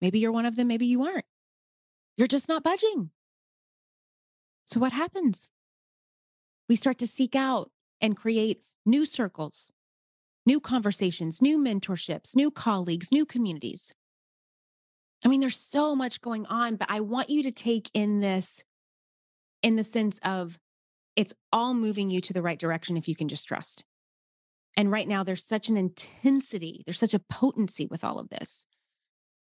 maybe 0.00 0.20
you're 0.20 0.30
one 0.30 0.46
of 0.46 0.54
them, 0.54 0.68
maybe 0.68 0.86
you 0.86 1.02
aren't. 1.02 1.24
You're 2.16 2.28
just 2.28 2.48
not 2.48 2.62
budging. 2.62 3.10
So 4.66 4.78
what 4.78 4.92
happens? 4.92 5.50
We 6.68 6.76
start 6.76 6.98
to 6.98 7.08
seek 7.08 7.34
out 7.34 7.72
and 8.00 8.16
create 8.16 8.62
new 8.84 9.04
circles, 9.04 9.72
new 10.46 10.60
conversations, 10.60 11.42
new 11.42 11.58
mentorships, 11.58 12.34
new 12.34 12.50
colleagues, 12.50 13.10
new 13.12 13.26
communities. 13.26 13.92
I 15.24 15.28
mean, 15.28 15.40
there's 15.40 15.58
so 15.58 15.94
much 15.96 16.20
going 16.20 16.46
on, 16.46 16.76
but 16.76 16.90
I 16.90 17.00
want 17.00 17.30
you 17.30 17.42
to 17.42 17.50
take 17.50 17.90
in 17.92 18.20
this 18.20 18.64
in 19.62 19.76
the 19.76 19.84
sense 19.84 20.20
of 20.22 20.58
it's 21.16 21.34
all 21.52 21.74
moving 21.74 22.10
you 22.10 22.20
to 22.20 22.32
the 22.32 22.42
right 22.42 22.58
direction 22.58 22.96
if 22.96 23.08
you 23.08 23.16
can 23.16 23.28
just 23.28 23.48
trust. 23.48 23.84
And 24.76 24.90
right 24.90 25.08
now, 25.08 25.24
there's 25.24 25.44
such 25.44 25.68
an 25.68 25.76
intensity, 25.76 26.82
there's 26.84 26.98
such 26.98 27.14
a 27.14 27.18
potency 27.18 27.86
with 27.86 28.04
all 28.04 28.18
of 28.18 28.28
this. 28.28 28.66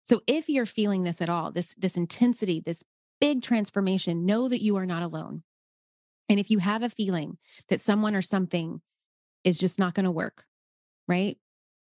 So 0.06 0.22
if 0.28 0.48
you're 0.48 0.66
feeling 0.66 1.04
this 1.04 1.22
at 1.22 1.30
all, 1.30 1.52
this, 1.52 1.74
this 1.76 1.98
intensity, 1.98 2.62
this 2.64 2.84
big 3.20 3.42
transformation, 3.42 4.26
know 4.26 4.48
that 4.48 4.62
you 4.62 4.76
are 4.76 4.86
not 4.86 5.02
alone. 5.02 5.44
And 6.30 6.40
if 6.40 6.52
you 6.52 6.60
have 6.60 6.84
a 6.84 6.90
feeling 6.90 7.38
that 7.70 7.82
someone 7.82 8.16
or 8.16 8.22
something 8.22 8.82
is 9.44 9.58
just 9.58 9.80
not 9.80 9.94
going 9.94 10.06
to 10.06 10.12
work, 10.12 10.46
right? 11.08 11.38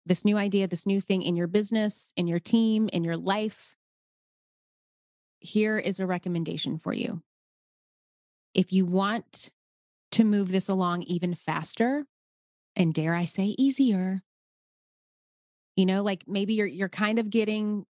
This 0.07 0.25
new 0.25 0.37
idea, 0.37 0.69
this 0.69 0.87
new 0.87 1.01
thing 1.01 1.23
in 1.23 1.37
your 1.37 1.47
business, 1.47 2.13
in 2.17 2.27
your 2.27 2.41
team, 2.41 2.89
in 2.93 3.05
your 3.05 3.17
life, 3.17 3.75
here 5.39 5.79
is 5.79 6.01
a 6.01 6.07
recommendation 6.07 6.79
for 6.79 6.93
you. 6.93 7.23
If 8.55 8.73
you 8.73 8.87
want 8.87 9.51
to 10.13 10.25
move 10.25 10.49
this 10.49 10.69
along 10.69 11.03
even 11.03 11.35
faster, 11.35 12.07
and 12.77 12.93
dare 12.93 13.15
I 13.15 13.25
say 13.25 13.55
easier, 13.59 14.23
you 15.77 15.87
know, 15.87 16.03
like 16.03 16.25
maybe 16.27 16.55
you're 16.55 16.67
you're 16.67 16.89
kind 16.89 17.19
of 17.19 17.31
getting 17.31 17.87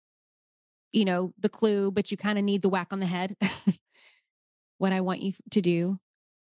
you 0.95 1.04
know, 1.04 1.35
the 1.38 1.49
clue, 1.49 1.90
but 1.90 2.11
you 2.11 2.16
kind 2.16 2.38
of 2.38 2.45
need 2.45 2.62
the 2.62 2.69
whack 2.69 2.93
on 2.93 3.00
the 3.00 3.07
head. 3.07 3.37
what 4.78 4.93
I 4.93 5.00
want 5.00 5.21
you 5.21 5.33
to 5.50 5.61
do 5.61 5.99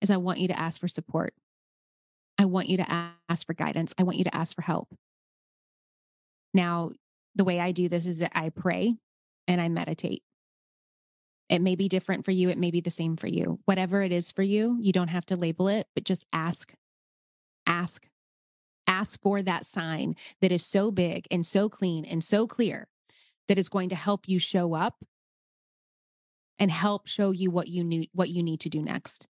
is 0.00 0.11
I 0.11 0.17
want 0.17 0.41
you 0.41 0.49
to 0.49 0.59
ask 0.59 0.81
for 0.81 0.88
support. 0.88 1.33
I 2.42 2.44
want 2.44 2.68
you 2.68 2.78
to 2.78 3.11
ask 3.28 3.46
for 3.46 3.54
guidance. 3.54 3.94
I 3.96 4.02
want 4.02 4.18
you 4.18 4.25
to 4.25 4.34
ask 4.34 4.56
for 4.56 4.62
help. 4.62 4.88
Now, 6.52 6.90
the 7.37 7.44
way 7.44 7.61
I 7.61 7.70
do 7.70 7.88
this 7.88 8.04
is 8.04 8.18
that 8.18 8.32
I 8.34 8.49
pray 8.49 8.96
and 9.46 9.61
I 9.61 9.68
meditate. 9.68 10.25
It 11.49 11.61
may 11.61 11.76
be 11.76 11.88
different 11.88 12.25
for 12.25 12.32
you, 12.32 12.49
it 12.49 12.58
may 12.58 12.72
be 12.72 12.80
the 12.80 12.90
same 12.90 13.16
for 13.16 13.28
you. 13.28 13.61
Whatever 13.64 14.02
it 14.02 14.11
is 14.11 14.32
for 14.32 14.42
you, 14.42 14.76
you 14.80 14.92
don't 14.92 15.08
have 15.08 15.25
to 15.26 15.37
label 15.37 15.68
it, 15.68 15.87
but 15.94 16.02
just 16.02 16.26
ask. 16.32 16.75
Ask. 17.64 18.08
Ask 18.88 19.22
for 19.22 19.40
that 19.40 19.64
sign 19.64 20.16
that 20.40 20.50
is 20.50 20.66
so 20.66 20.90
big 20.90 21.28
and 21.30 21.46
so 21.46 21.68
clean 21.68 22.04
and 22.04 22.25
so 22.25 22.49
clear 22.49 22.88
that 23.46 23.58
is 23.58 23.68
going 23.68 23.88
to 23.90 23.94
help 23.94 24.26
you 24.26 24.40
show 24.40 24.75
up 24.75 25.04
and 26.58 26.72
help 26.72 27.06
show 27.06 27.30
you 27.30 27.52
what 27.52 27.68
you 27.68 27.84
need 27.84 28.11
what 28.12 28.30
you 28.30 28.42
need 28.42 28.58
to 28.61 28.68
do 28.68 28.82
next. 28.82 29.28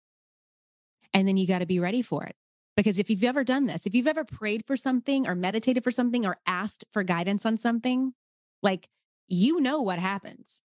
And 1.12 1.28
then 1.28 1.36
you 1.36 1.46
got 1.46 1.58
to 1.58 1.66
be 1.66 1.78
ready 1.78 2.00
for 2.00 2.24
it. 2.24 2.34
Because 2.76 2.98
if 2.98 3.08
you've 3.08 3.24
ever 3.24 3.44
done 3.44 3.66
this, 3.66 3.86
if 3.86 3.94
you've 3.94 4.08
ever 4.08 4.24
prayed 4.24 4.64
for 4.66 4.76
something 4.76 5.26
or 5.26 5.34
meditated 5.34 5.84
for 5.84 5.90
something 5.90 6.26
or 6.26 6.38
asked 6.46 6.84
for 6.92 7.04
guidance 7.04 7.46
on 7.46 7.56
something, 7.56 8.14
like 8.62 8.88
you 9.28 9.60
know 9.60 9.80
what 9.80 9.98
happens. 9.98 10.62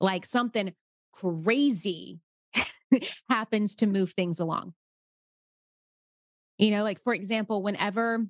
Like 0.00 0.24
something 0.24 0.72
crazy 1.12 2.20
happens 3.28 3.76
to 3.76 3.86
move 3.86 4.12
things 4.12 4.40
along. 4.40 4.74
You 6.56 6.70
know, 6.70 6.82
like 6.82 7.02
for 7.02 7.14
example, 7.14 7.62
whenever 7.62 8.26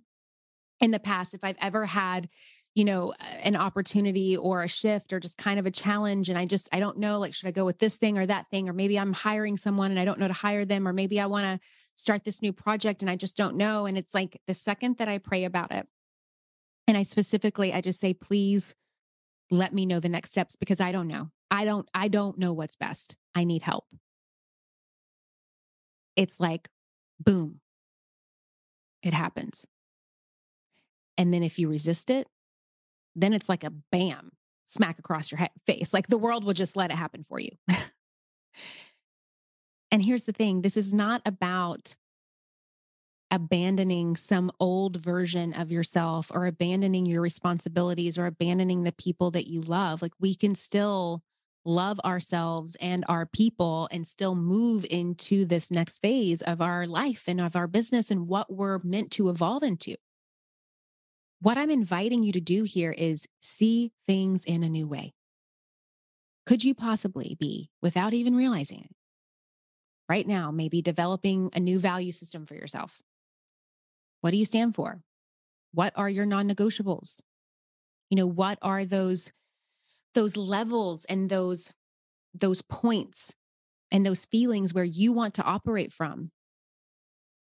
in 0.80 0.90
the 0.90 0.98
past, 0.98 1.34
if 1.34 1.44
I've 1.44 1.56
ever 1.60 1.86
had 1.86 2.28
you 2.74 2.84
know 2.84 3.12
an 3.42 3.56
opportunity 3.56 4.36
or 4.36 4.62
a 4.62 4.68
shift 4.68 5.12
or 5.12 5.18
just 5.18 5.36
kind 5.36 5.58
of 5.58 5.66
a 5.66 5.70
challenge 5.70 6.28
and 6.28 6.38
i 6.38 6.44
just 6.44 6.68
i 6.70 6.78
don't 6.78 6.96
know 6.96 7.18
like 7.18 7.34
should 7.34 7.48
i 7.48 7.50
go 7.50 7.64
with 7.64 7.80
this 7.80 7.96
thing 7.96 8.16
or 8.16 8.24
that 8.24 8.46
thing 8.50 8.68
or 8.68 8.72
maybe 8.72 8.96
i'm 8.96 9.12
hiring 9.12 9.56
someone 9.56 9.90
and 9.90 9.98
i 9.98 10.04
don't 10.04 10.20
know 10.20 10.28
to 10.28 10.34
hire 10.34 10.64
them 10.64 10.86
or 10.86 10.92
maybe 10.92 11.18
i 11.18 11.26
want 11.26 11.44
to 11.44 11.66
start 11.98 12.24
this 12.24 12.40
new 12.40 12.52
project 12.52 13.02
and 13.02 13.10
i 13.10 13.16
just 13.16 13.36
don't 13.36 13.56
know 13.56 13.86
and 13.86 13.98
it's 13.98 14.14
like 14.14 14.40
the 14.46 14.54
second 14.54 14.96
that 14.98 15.08
i 15.08 15.18
pray 15.18 15.44
about 15.44 15.72
it 15.72 15.86
and 16.86 16.96
i 16.96 17.02
specifically 17.02 17.72
i 17.72 17.80
just 17.80 18.00
say 18.00 18.14
please 18.14 18.74
let 19.50 19.74
me 19.74 19.84
know 19.84 20.00
the 20.00 20.08
next 20.08 20.30
steps 20.30 20.56
because 20.56 20.80
i 20.80 20.92
don't 20.92 21.08
know 21.08 21.30
i 21.50 21.64
don't 21.64 21.88
i 21.94 22.08
don't 22.08 22.38
know 22.38 22.52
what's 22.52 22.76
best 22.76 23.16
i 23.34 23.44
need 23.44 23.62
help 23.62 23.84
it's 26.16 26.40
like 26.40 26.68
boom 27.20 27.60
it 29.02 29.12
happens 29.12 29.66
and 31.16 31.34
then 31.34 31.42
if 31.42 31.58
you 31.58 31.68
resist 31.68 32.10
it 32.10 32.26
then 33.16 33.32
it's 33.32 33.48
like 33.48 33.64
a 33.64 33.72
bam 33.90 34.30
smack 34.68 34.98
across 34.98 35.32
your 35.32 35.40
face. 35.66 35.92
Like 35.92 36.08
the 36.08 36.18
world 36.18 36.44
will 36.44 36.52
just 36.52 36.76
let 36.76 36.90
it 36.90 36.96
happen 36.96 37.24
for 37.24 37.40
you. 37.40 37.50
and 39.90 40.02
here's 40.02 40.24
the 40.24 40.32
thing 40.32 40.62
this 40.62 40.76
is 40.76 40.92
not 40.92 41.22
about 41.24 41.96
abandoning 43.30 44.16
some 44.16 44.50
old 44.58 44.96
version 44.96 45.52
of 45.52 45.70
yourself 45.70 46.30
or 46.32 46.46
abandoning 46.46 47.06
your 47.06 47.20
responsibilities 47.20 48.16
or 48.16 48.26
abandoning 48.26 48.84
the 48.84 48.92
people 48.92 49.30
that 49.30 49.46
you 49.46 49.60
love. 49.60 50.00
Like 50.00 50.14
we 50.18 50.34
can 50.34 50.54
still 50.54 51.22
love 51.64 52.00
ourselves 52.04 52.76
and 52.80 53.04
our 53.08 53.26
people 53.26 53.88
and 53.90 54.06
still 54.06 54.34
move 54.34 54.86
into 54.88 55.44
this 55.44 55.70
next 55.70 56.00
phase 56.00 56.40
of 56.42 56.62
our 56.62 56.86
life 56.86 57.24
and 57.26 57.40
of 57.40 57.54
our 57.54 57.66
business 57.66 58.10
and 58.10 58.28
what 58.28 58.50
we're 58.50 58.78
meant 58.82 59.10
to 59.10 59.28
evolve 59.28 59.62
into. 59.62 59.96
What 61.40 61.58
I'm 61.58 61.70
inviting 61.70 62.22
you 62.22 62.32
to 62.32 62.40
do 62.40 62.64
here 62.64 62.92
is 62.92 63.26
see 63.40 63.92
things 64.06 64.44
in 64.44 64.62
a 64.62 64.68
new 64.68 64.88
way. 64.88 65.12
Could 66.46 66.64
you 66.64 66.74
possibly 66.74 67.36
be, 67.38 67.68
without 67.82 68.14
even 68.14 68.34
realizing 68.34 68.80
it, 68.80 68.90
right 70.08 70.26
now, 70.26 70.50
maybe 70.50 70.82
developing 70.82 71.50
a 71.52 71.60
new 71.60 71.78
value 71.78 72.12
system 72.12 72.46
for 72.46 72.54
yourself? 72.54 73.02
What 74.20 74.30
do 74.30 74.36
you 74.36 74.44
stand 74.44 74.74
for? 74.74 75.00
What 75.72 75.92
are 75.96 76.08
your 76.08 76.26
non-negotiables? 76.26 77.20
You 78.10 78.16
know, 78.16 78.26
what 78.26 78.58
are 78.62 78.84
those 78.84 79.32
those 80.14 80.36
levels 80.36 81.04
and 81.04 81.28
those 81.28 81.70
those 82.34 82.62
points 82.62 83.34
and 83.90 84.04
those 84.04 84.24
feelings 84.26 84.72
where 84.74 84.84
you 84.84 85.12
want 85.12 85.34
to 85.34 85.42
operate 85.42 85.92
from? 85.92 86.30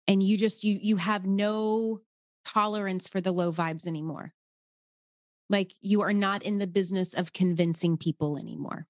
And 0.08 0.22
you 0.22 0.38
just 0.38 0.64
you 0.64 0.78
you 0.82 0.98
have 0.98 1.26
no 1.26 2.02
tolerance 2.46 3.08
for 3.08 3.22
the 3.22 3.32
low 3.32 3.52
vibes 3.52 3.88
anymore. 3.88 4.34
Like 5.50 5.74
you 5.82 6.02
are 6.02 6.14
not 6.14 6.44
in 6.44 6.58
the 6.58 6.68
business 6.68 7.14
of 7.14 7.34
convincing 7.34 7.98
people 7.98 8.38
anymore. 8.38 8.88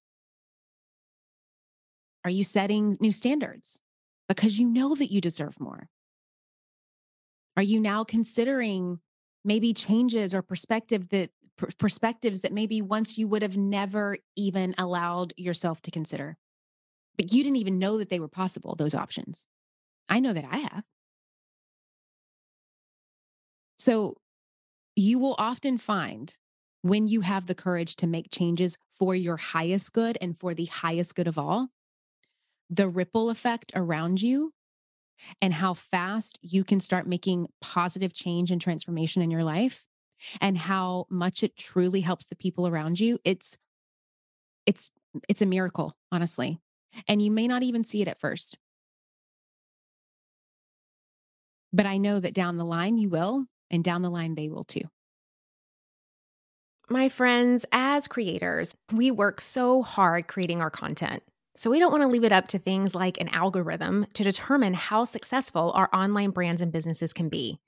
Are 2.24 2.30
you 2.30 2.44
setting 2.44 2.96
new 3.00 3.12
standards 3.12 3.80
because 4.28 4.58
you 4.58 4.68
know 4.68 4.94
that 4.94 5.12
you 5.12 5.20
deserve 5.20 5.58
more? 5.60 5.88
Are 7.56 7.62
you 7.62 7.80
now 7.80 8.04
considering 8.04 9.00
maybe 9.44 9.72
changes 9.72 10.34
or 10.34 10.42
perspective 10.42 11.08
that 11.08 11.30
perspectives 11.78 12.42
that 12.42 12.52
maybe 12.52 12.80
once 12.80 13.18
you 13.18 13.26
would 13.26 13.42
have 13.42 13.56
never 13.56 14.16
even 14.36 14.74
allowed 14.78 15.32
yourself 15.36 15.82
to 15.82 15.90
consider? 15.90 16.36
But 17.16 17.32
you 17.32 17.42
didn't 17.42 17.56
even 17.56 17.78
know 17.78 17.98
that 17.98 18.10
they 18.10 18.20
were 18.20 18.28
possible, 18.28 18.76
those 18.76 18.94
options. 18.94 19.46
I 20.08 20.20
know 20.20 20.32
that 20.32 20.44
I 20.48 20.58
have. 20.58 20.84
So 23.78 24.16
you 24.94 25.18
will 25.18 25.34
often 25.38 25.78
find 25.78 26.36
when 26.82 27.06
you 27.06 27.20
have 27.22 27.46
the 27.46 27.54
courage 27.54 27.96
to 27.96 28.06
make 28.06 28.30
changes 28.30 28.76
for 28.98 29.14
your 29.14 29.36
highest 29.36 29.92
good 29.92 30.18
and 30.20 30.38
for 30.38 30.54
the 30.54 30.66
highest 30.66 31.14
good 31.14 31.26
of 31.26 31.38
all, 31.38 31.68
the 32.70 32.88
ripple 32.88 33.30
effect 33.30 33.72
around 33.74 34.20
you 34.20 34.52
and 35.40 35.52
how 35.52 35.74
fast 35.74 36.38
you 36.42 36.64
can 36.64 36.80
start 36.80 37.06
making 37.06 37.48
positive 37.60 38.12
change 38.12 38.50
and 38.50 38.60
transformation 38.60 39.22
in 39.22 39.30
your 39.30 39.42
life 39.42 39.84
and 40.40 40.56
how 40.56 41.06
much 41.10 41.42
it 41.42 41.56
truly 41.56 42.00
helps 42.00 42.26
the 42.26 42.36
people 42.36 42.66
around 42.66 43.00
you 43.00 43.18
it's 43.24 43.56
it's 44.66 44.90
it's 45.28 45.42
a 45.42 45.46
miracle 45.46 45.96
honestly 46.12 46.58
and 47.08 47.22
you 47.22 47.30
may 47.30 47.48
not 47.48 47.62
even 47.62 47.84
see 47.84 48.02
it 48.02 48.08
at 48.08 48.20
first 48.20 48.56
but 51.72 51.86
i 51.86 51.96
know 51.96 52.20
that 52.20 52.34
down 52.34 52.56
the 52.56 52.64
line 52.64 52.98
you 52.98 53.08
will 53.08 53.46
and 53.70 53.84
down 53.84 54.02
the 54.02 54.10
line, 54.10 54.34
they 54.34 54.48
will 54.48 54.64
too. 54.64 54.82
My 56.88 57.08
friends, 57.08 57.66
as 57.70 58.08
creators, 58.08 58.74
we 58.92 59.10
work 59.10 59.40
so 59.40 59.82
hard 59.82 60.26
creating 60.26 60.62
our 60.62 60.70
content. 60.70 61.22
So 61.58 61.70
we 61.70 61.80
don't 61.80 61.90
want 61.90 62.04
to 62.04 62.08
leave 62.08 62.22
it 62.22 62.30
up 62.30 62.46
to 62.48 62.58
things 62.60 62.94
like 62.94 63.20
an 63.20 63.26
algorithm 63.30 64.06
to 64.14 64.22
determine 64.22 64.74
how 64.74 65.04
successful 65.04 65.72
our 65.74 65.90
online 65.92 66.30
brands 66.30 66.62
and 66.62 66.70
businesses 66.70 67.12
can 67.12 67.28
be. 67.28 67.58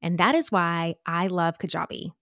And 0.00 0.16
that 0.18 0.36
is 0.36 0.52
why 0.52 0.94
I 1.04 1.26
love 1.26 1.58
Kajabi. 1.58 2.12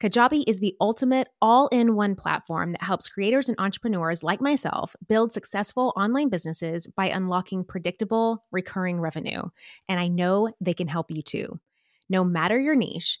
Kajabi 0.00 0.42
is 0.48 0.58
the 0.58 0.74
ultimate 0.80 1.28
all 1.40 1.68
in 1.68 1.94
one 1.94 2.16
platform 2.16 2.72
that 2.72 2.82
helps 2.82 3.08
creators 3.08 3.48
and 3.48 3.56
entrepreneurs 3.60 4.24
like 4.24 4.40
myself 4.40 4.96
build 5.08 5.32
successful 5.32 5.92
online 5.96 6.28
businesses 6.28 6.88
by 6.88 7.06
unlocking 7.06 7.62
predictable, 7.62 8.42
recurring 8.50 8.98
revenue. 8.98 9.42
And 9.88 10.00
I 10.00 10.08
know 10.08 10.52
they 10.60 10.74
can 10.74 10.88
help 10.88 11.12
you 11.12 11.22
too. 11.22 11.60
No 12.08 12.24
matter 12.24 12.58
your 12.58 12.74
niche, 12.74 13.20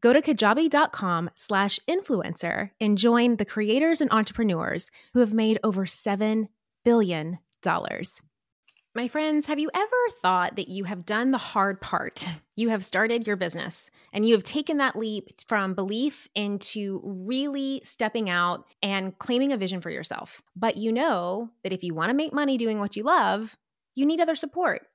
Go 0.00 0.12
to 0.12 0.22
kajabi.com 0.22 1.30
slash 1.34 1.78
influencer 1.88 2.70
and 2.80 2.96
join 2.96 3.36
the 3.36 3.44
creators 3.44 4.00
and 4.00 4.10
entrepreneurs 4.10 4.90
who 5.12 5.20
have 5.20 5.34
made 5.34 5.58
over 5.62 5.84
$7 5.84 6.48
billion. 6.84 7.38
My 8.92 9.06
friends, 9.06 9.46
have 9.46 9.58
you 9.58 9.70
ever 9.72 9.96
thought 10.20 10.56
that 10.56 10.68
you 10.68 10.84
have 10.84 11.06
done 11.06 11.30
the 11.30 11.38
hard 11.38 11.80
part? 11.80 12.26
You 12.56 12.70
have 12.70 12.84
started 12.84 13.26
your 13.26 13.36
business 13.36 13.90
and 14.12 14.26
you 14.26 14.34
have 14.34 14.42
taken 14.42 14.78
that 14.78 14.96
leap 14.96 15.28
from 15.46 15.74
belief 15.74 16.28
into 16.34 17.00
really 17.04 17.80
stepping 17.84 18.28
out 18.28 18.66
and 18.82 19.16
claiming 19.18 19.52
a 19.52 19.56
vision 19.56 19.80
for 19.80 19.90
yourself. 19.90 20.42
But 20.56 20.76
you 20.76 20.92
know 20.92 21.50
that 21.62 21.72
if 21.72 21.84
you 21.84 21.94
want 21.94 22.10
to 22.10 22.16
make 22.16 22.32
money 22.32 22.58
doing 22.58 22.78
what 22.78 22.96
you 22.96 23.02
love, 23.02 23.56
you 23.94 24.04
need 24.04 24.20
other 24.20 24.36
support. 24.36 24.82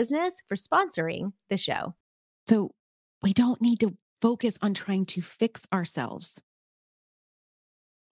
Business 0.00 0.42
for 0.48 0.54
sponsoring 0.54 1.34
the 1.50 1.58
show. 1.58 1.94
So 2.48 2.70
we 3.22 3.34
don't 3.34 3.60
need 3.60 3.80
to 3.80 3.98
focus 4.22 4.58
on 4.62 4.72
trying 4.72 5.04
to 5.04 5.20
fix 5.20 5.66
ourselves. 5.74 6.40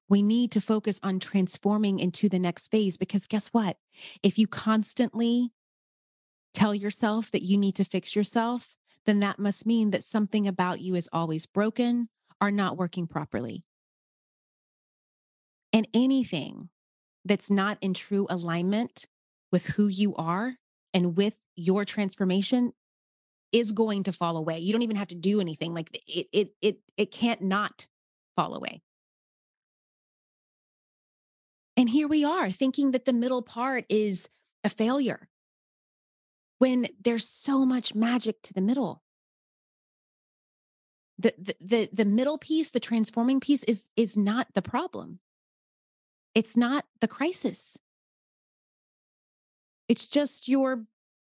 We 0.07 0.20
need 0.20 0.53
to 0.53 0.61
focus 0.61 1.01
on 1.03 1.18
transforming 1.18 1.98
into 1.98 2.29
the 2.29 2.38
next 2.38 2.70
phase 2.70 2.98
because 2.98 3.27
guess 3.27 3.48
what? 3.55 3.79
If 4.22 4.38
you 4.38 4.46
constantly 4.46 5.48
tell 6.53 6.74
yourself 6.74 7.31
that 7.31 7.40
you 7.40 7.57
need 7.57 7.77
to 7.77 7.87
fix 7.87 8.14
yourself, 8.14 8.77
then 9.07 9.20
that 9.20 9.38
must 9.38 9.64
mean 9.64 9.90
that 9.92 10.05
something 10.05 10.46
about 10.46 10.83
you 10.83 10.94
is 10.94 11.09
always 11.11 11.46
broken 11.46 12.11
or 12.38 12.51
not 12.51 12.77
working 12.77 13.07
properly. 13.07 13.64
And 15.72 15.88
anything 15.94 16.68
that's 17.24 17.51
not 17.51 17.79
in 17.81 17.94
true 17.94 18.27
alignment 18.29 19.07
with 19.51 19.68
who 19.68 19.87
you 19.88 20.14
are 20.16 20.57
and 20.92 21.16
with 21.16 21.38
your 21.59 21.85
transformation 21.85 22.73
is 23.51 23.73
going 23.73 24.05
to 24.05 24.12
fall 24.12 24.37
away. 24.37 24.59
You 24.59 24.73
don't 24.73 24.83
even 24.83 24.97
have 24.97 25.09
to 25.09 25.14
do 25.14 25.40
anything. 25.40 25.75
Like 25.75 26.01
it 26.07 26.29
it 26.33 26.55
it 26.62 26.79
it 26.97 27.11
can't 27.11 27.42
not 27.42 27.87
fall 28.37 28.55
away. 28.55 28.83
And 31.77 31.90
here 31.90 32.09
we 32.09 32.25
are 32.25 32.51
thinking 32.51 32.92
that 32.92 33.05
the 33.05 33.12
middle 33.12 33.42
part 33.42 33.85
is 33.88 34.29
a 34.62 34.68
failure. 34.68 35.29
When 36.59 36.88
there's 37.01 37.29
so 37.29 37.64
much 37.64 37.94
magic 37.94 38.42
to 38.42 38.55
the 38.55 38.61
middle. 38.61 39.03
The, 41.18 41.35
the 41.38 41.57
the 41.61 41.88
the 41.92 42.05
middle 42.05 42.38
piece, 42.38 42.71
the 42.71 42.81
transforming 42.81 43.40
piece 43.40 43.64
is 43.64 43.90
is 43.97 44.16
not 44.16 44.47
the 44.55 44.62
problem. 44.62 45.18
It's 46.35 46.57
not 46.57 46.85
the 47.01 47.09
crisis. 47.09 47.79
It's 49.88 50.07
just 50.07 50.47
your 50.47 50.85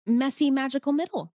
messy, 0.05 0.51
magical 0.51 0.91
middle. 0.91 1.31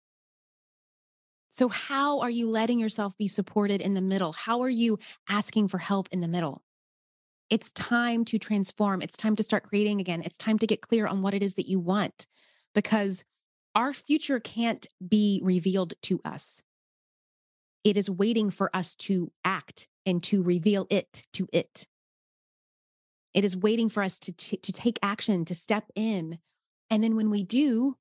So, 1.51 1.69
how 1.69 2.21
are 2.21 2.31
you 2.31 2.49
letting 2.49 2.79
yourself 2.79 3.17
be 3.17 3.29
supported 3.29 3.81
in 3.81 3.95
the 3.95 4.01
middle? 4.01 4.33
How 4.33 4.63
are 4.63 4.69
you 4.69 4.99
asking 5.29 5.69
for 5.69 5.79
help 5.79 6.09
in 6.13 6.21
the 6.21 6.29
middle? 6.29 6.63
It's 7.51 7.73
time 7.73 8.25
to 8.27 8.39
transform. 8.39 9.01
It's 9.01 9.17
time 9.17 9.35
to 9.37 9.43
start 9.43 9.65
creating 9.65 10.01
again. 10.01 10.23
It's 10.25 10.37
time 10.37 10.59
to 10.59 10.67
get 10.67 10.83
clear 10.83 11.07
on 11.07 11.23
what 11.23 11.35
it 11.35 11.43
is 11.43 11.55
that 11.55 11.69
you 11.69 11.81
want 11.81 12.27
because 12.75 13.25
our 13.75 13.93
future 13.93 14.39
can't 14.39 14.87
be 15.07 15.41
revealed 15.43 15.95
to 16.03 16.21
us. 16.25 16.63
It 17.85 17.97
is 17.97 18.11
waiting 18.11 18.51
for 18.51 18.75
us 18.77 18.95
to 18.97 19.33
act 19.45 19.89
and 20.05 20.23
to 20.25 20.43
reveal 20.43 20.87
it 20.91 21.27
to 21.35 21.49
it. 21.53 21.87
It 23.35 23.45
is 23.45 23.57
waiting 23.57 23.89
for 23.89 24.03
us 24.03 24.19
to, 24.21 24.33
to, 24.33 24.57
to 24.57 24.73
take 24.73 24.99
action, 25.03 25.45
to 25.47 25.55
step 25.55 25.85
in, 25.95 26.39
and 26.91 27.05
then 27.05 27.17
when 27.17 27.31
we 27.31 27.45
do, 27.45 27.97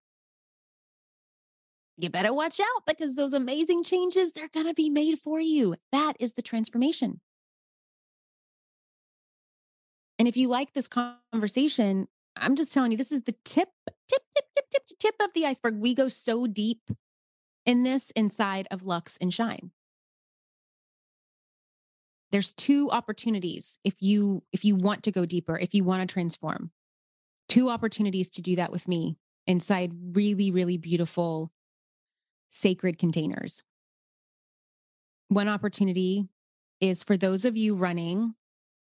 you 1.98 2.10
better 2.10 2.34
watch 2.34 2.60
out 2.60 2.84
because 2.86 3.16
those 3.16 3.34
amazing 3.34 3.84
changes, 3.84 4.32
they're 4.32 4.50
going 4.50 4.68
to 4.68 4.74
be 4.74 4.90
made 4.90 5.20
for 5.20 5.40
you. 5.40 5.76
That 5.92 6.14
is 6.20 6.34
the 6.34 6.42
transformation. 6.42 7.22
And 10.20 10.28
if 10.28 10.38
you 10.38 10.48
like 10.48 10.74
this 10.74 10.88
conversation, 10.88 12.08
I'm 12.36 12.56
just 12.56 12.74
telling 12.74 12.92
you, 12.92 12.98
this 12.98 13.12
is 13.12 13.24
the 13.24 13.36
tip, 13.46 13.70
tip, 14.08 14.22
tip, 14.36 14.46
tip, 14.56 14.66
tip, 14.72 14.84
tip 15.00 15.16
of 15.20 15.34
the 15.34 15.46
iceberg. 15.46 15.80
We 15.80 15.96
go 15.96 16.08
so 16.08 16.48
deep 16.48 16.90
in 17.66 17.84
this 17.84 18.12
inside 18.12 18.68
of 18.72 18.84
LUXE 18.84 19.18
and 19.20 19.34
Shine. 19.34 19.72
There's 22.32 22.54
two 22.54 22.92
opportunities 22.92 23.80
if 23.84 23.96
you 24.02 24.44
if 24.52 24.66
you 24.66 24.76
want 24.76 25.04
to 25.04 25.12
go 25.12 25.26
deeper, 25.26 25.58
if 25.58 25.74
you 25.74 25.84
want 25.84 26.08
to 26.08 26.14
transform 26.14 26.72
two 27.48 27.70
opportunities 27.70 28.30
to 28.32 28.42
do 28.42 28.56
that 28.58 28.72
with 28.72 28.88
me 28.88 29.18
inside 29.46 29.94
really, 30.12 30.52
really 30.52 30.78
beautiful 30.78 31.52
sacred 32.52 32.98
containers. 32.98 33.64
One 35.30 35.48
opportunity 35.48 36.28
is 36.80 37.04
for 37.04 37.18
those 37.18 37.46
of 37.46 37.58
you 37.58 37.76
running 37.76 38.36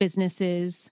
businesses 0.00 0.90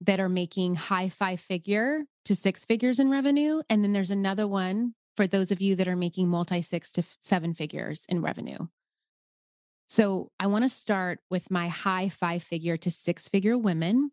that 0.00 0.20
are 0.20 0.28
making 0.28 0.74
high 0.74 1.08
five 1.08 1.40
figure 1.40 2.04
to 2.24 2.34
six 2.34 2.64
figures 2.64 2.98
in 2.98 3.10
revenue. 3.10 3.62
And 3.68 3.82
then 3.82 3.92
there's 3.92 4.10
another 4.10 4.46
one 4.46 4.94
for 5.16 5.26
those 5.26 5.50
of 5.50 5.60
you 5.60 5.76
that 5.76 5.88
are 5.88 5.96
making 5.96 6.28
multi 6.28 6.62
six 6.62 6.90
to 6.92 7.04
seven 7.20 7.54
figures 7.54 8.04
in 8.08 8.20
revenue. 8.20 8.66
So 9.86 10.30
I 10.40 10.46
want 10.46 10.64
to 10.64 10.68
start 10.68 11.20
with 11.30 11.50
my 11.50 11.68
high 11.68 12.08
five 12.08 12.42
figure 12.42 12.76
to 12.78 12.90
six 12.90 13.28
figure 13.28 13.56
women 13.56 14.10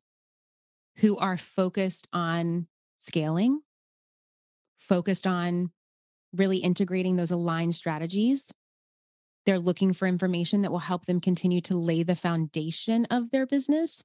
who 0.97 1.17
are 1.17 1.37
focused 1.37 2.07
on 2.11 2.67
scaling, 2.99 3.61
focused 4.77 5.25
on 5.25 5.71
really 6.35 6.57
integrating 6.57 7.15
those 7.15 7.31
aligned 7.31 7.75
strategies. 7.75 8.51
They're 9.45 9.59
looking 9.59 9.93
for 9.93 10.07
information 10.07 10.61
that 10.61 10.71
will 10.71 10.79
help 10.79 11.05
them 11.05 11.19
continue 11.19 11.61
to 11.61 11.75
lay 11.75 12.03
the 12.03 12.15
foundation 12.15 13.05
of 13.05 13.31
their 13.31 13.45
business. 13.45 14.03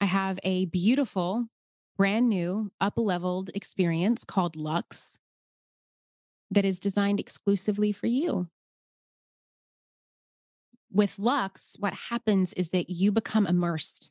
I 0.00 0.06
have 0.06 0.38
a 0.42 0.66
beautiful, 0.66 1.46
brand 1.96 2.28
new, 2.28 2.72
up 2.80 2.94
leveled 2.96 3.50
experience 3.54 4.24
called 4.24 4.56
LUXE 4.56 5.18
that 6.50 6.64
is 6.64 6.80
designed 6.80 7.20
exclusively 7.20 7.92
for 7.92 8.06
you. 8.06 8.48
With 10.92 11.18
LUXE, 11.18 11.76
what 11.78 11.94
happens 11.94 12.52
is 12.52 12.70
that 12.70 12.90
you 12.90 13.12
become 13.12 13.46
immersed 13.46 14.10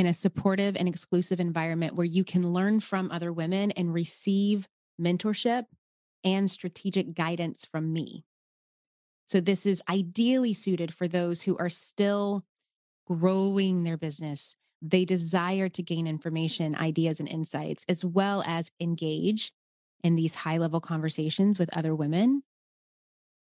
in 0.00 0.06
a 0.06 0.14
supportive 0.14 0.76
and 0.76 0.88
exclusive 0.88 1.40
environment 1.40 1.94
where 1.94 2.06
you 2.06 2.24
can 2.24 2.54
learn 2.54 2.80
from 2.80 3.10
other 3.10 3.30
women 3.30 3.70
and 3.72 3.92
receive 3.92 4.66
mentorship 4.98 5.66
and 6.24 6.50
strategic 6.50 7.14
guidance 7.14 7.66
from 7.70 7.92
me. 7.92 8.24
So, 9.26 9.42
this 9.42 9.66
is 9.66 9.82
ideally 9.90 10.54
suited 10.54 10.94
for 10.94 11.06
those 11.06 11.42
who 11.42 11.54
are 11.58 11.68
still 11.68 12.46
growing 13.06 13.84
their 13.84 13.98
business. 13.98 14.56
They 14.80 15.04
desire 15.04 15.68
to 15.68 15.82
gain 15.82 16.06
information, 16.06 16.74
ideas, 16.74 17.20
and 17.20 17.28
insights, 17.28 17.84
as 17.86 18.02
well 18.02 18.42
as 18.46 18.70
engage 18.80 19.52
in 20.02 20.14
these 20.14 20.34
high 20.34 20.56
level 20.56 20.80
conversations 20.80 21.58
with 21.58 21.76
other 21.76 21.94
women 21.94 22.42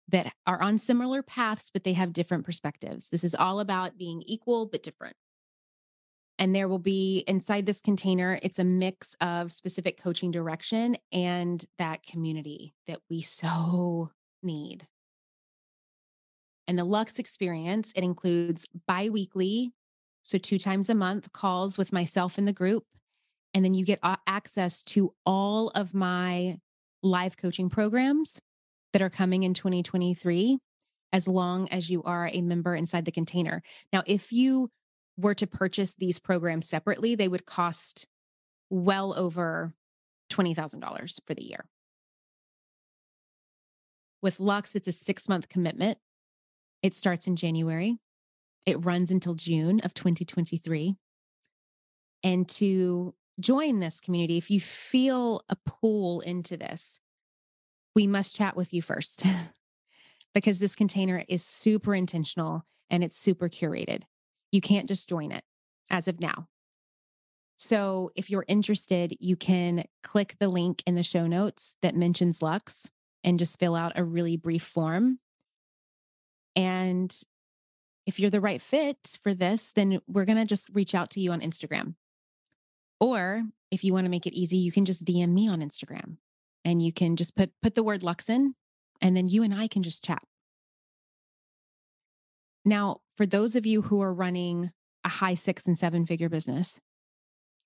that 0.07 0.33
are 0.47 0.63
on 0.63 0.79
similar 0.79 1.21
paths, 1.21 1.69
but 1.71 1.83
they 1.83 1.93
have 1.93 2.13
different 2.13 2.45
perspectives. 2.45 3.09
This 3.11 3.23
is 3.23 3.35
all 3.35 3.59
about 3.59 3.95
being 3.95 4.23
equal, 4.25 4.65
but 4.65 4.81
different. 4.81 5.15
And 6.41 6.55
there 6.55 6.67
will 6.67 6.79
be 6.79 7.23
inside 7.27 7.67
this 7.67 7.81
container, 7.81 8.39
it's 8.41 8.57
a 8.57 8.63
mix 8.63 9.15
of 9.21 9.51
specific 9.51 10.01
coaching 10.01 10.31
direction 10.31 10.97
and 11.11 11.63
that 11.77 12.03
community 12.03 12.73
that 12.87 12.97
we 13.11 13.21
so 13.21 14.09
need. 14.41 14.87
And 16.67 16.79
the 16.79 16.83
LUXE 16.83 17.19
experience, 17.19 17.93
it 17.95 18.03
includes 18.03 18.65
bi 18.87 19.09
weekly, 19.09 19.71
so 20.23 20.39
two 20.39 20.57
times 20.57 20.89
a 20.89 20.95
month 20.95 21.31
calls 21.31 21.77
with 21.77 21.93
myself 21.93 22.39
in 22.39 22.45
the 22.45 22.53
group. 22.53 22.85
And 23.53 23.63
then 23.63 23.75
you 23.75 23.85
get 23.85 23.99
access 24.25 24.81
to 24.83 25.13
all 25.27 25.69
of 25.75 25.93
my 25.93 26.57
live 27.03 27.37
coaching 27.37 27.69
programs 27.69 28.41
that 28.93 29.03
are 29.03 29.11
coming 29.11 29.43
in 29.43 29.53
2023, 29.53 30.57
as 31.13 31.27
long 31.27 31.69
as 31.69 31.91
you 31.91 32.01
are 32.01 32.31
a 32.33 32.41
member 32.41 32.75
inside 32.75 33.05
the 33.05 33.11
container. 33.11 33.61
Now, 33.93 34.01
if 34.07 34.31
you 34.31 34.71
were 35.17 35.35
to 35.35 35.47
purchase 35.47 35.93
these 35.93 36.19
programs 36.19 36.67
separately, 36.67 37.15
they 37.15 37.27
would 37.27 37.45
cost 37.45 38.07
well 38.69 39.13
over 39.17 39.73
$20,000 40.31 41.19
for 41.25 41.33
the 41.33 41.43
year. 41.43 41.65
With 44.21 44.39
LUXE, 44.39 44.75
it's 44.75 44.87
a 44.87 44.91
six 44.91 45.27
month 45.27 45.49
commitment. 45.49 45.97
It 46.81 46.93
starts 46.93 47.27
in 47.27 47.35
January, 47.35 47.99
it 48.65 48.83
runs 48.83 49.11
until 49.11 49.35
June 49.35 49.79
of 49.81 49.93
2023. 49.93 50.95
And 52.23 52.47
to 52.49 53.15
join 53.39 53.79
this 53.79 53.99
community, 53.99 54.37
if 54.37 54.49
you 54.49 54.59
feel 54.59 55.43
a 55.49 55.55
pull 55.65 56.21
into 56.21 56.57
this, 56.57 56.99
we 57.95 58.07
must 58.07 58.35
chat 58.35 58.55
with 58.55 58.73
you 58.73 58.81
first 58.81 59.23
because 60.33 60.59
this 60.59 60.75
container 60.75 61.23
is 61.27 61.43
super 61.43 61.93
intentional 61.95 62.65
and 62.89 63.03
it's 63.03 63.17
super 63.17 63.49
curated. 63.49 64.03
You 64.51 64.61
can't 64.61 64.87
just 64.87 65.07
join 65.07 65.31
it 65.31 65.43
as 65.89 66.07
of 66.07 66.19
now. 66.19 66.47
So 67.57 68.09
if 68.15 68.29
you're 68.29 68.45
interested, 68.47 69.15
you 69.19 69.35
can 69.35 69.85
click 70.03 70.35
the 70.39 70.47
link 70.47 70.81
in 70.87 70.95
the 70.95 71.03
show 71.03 71.27
notes 71.27 71.75
that 71.81 71.95
mentions 71.95 72.41
LUXE 72.41 72.89
and 73.23 73.37
just 73.37 73.59
fill 73.59 73.75
out 73.75 73.93
a 73.95 74.03
really 74.03 74.35
brief 74.35 74.63
form. 74.63 75.19
And 76.55 77.15
if 78.07 78.19
you're 78.19 78.31
the 78.31 78.41
right 78.41 78.61
fit 78.61 78.97
for 79.21 79.33
this, 79.33 79.71
then 79.75 80.01
we're 80.07 80.25
going 80.25 80.39
to 80.39 80.45
just 80.45 80.69
reach 80.73 80.95
out 80.95 81.11
to 81.11 81.21
you 81.21 81.31
on 81.31 81.41
Instagram. 81.41 81.93
Or 82.99 83.43
if 83.69 83.83
you 83.83 83.93
want 83.93 84.05
to 84.05 84.11
make 84.11 84.25
it 84.25 84.33
easy, 84.33 84.57
you 84.57 84.71
can 84.71 84.85
just 84.85 85.05
DM 85.05 85.29
me 85.29 85.47
on 85.47 85.61
Instagram 85.61 86.17
and 86.65 86.81
you 86.81 86.91
can 86.91 87.15
just 87.15 87.35
put 87.35 87.51
put 87.61 87.75
the 87.75 87.83
word 87.83 88.03
LUXE 88.03 88.29
in 88.29 88.55
and 89.01 89.15
then 89.15 89.29
you 89.29 89.43
and 89.43 89.53
I 89.53 89.67
can 89.67 89.83
just 89.83 90.03
chat. 90.03 90.23
Now, 92.63 93.01
for 93.17 93.25
those 93.25 93.55
of 93.55 93.65
you 93.65 93.81
who 93.81 94.01
are 94.01 94.13
running 94.13 94.71
a 95.03 95.09
high 95.09 95.33
six 95.33 95.65
and 95.65 95.77
seven 95.77 96.05
figure 96.05 96.29
business, 96.29 96.79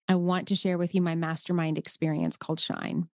I 0.08 0.16
want 0.16 0.48
to 0.50 0.56
share 0.56 0.78
with 0.78 0.96
you 0.96 1.02
my 1.02 1.16
mastermind 1.16 1.78
experience 1.78 2.38
called 2.38 2.60
Shine. 2.60 3.10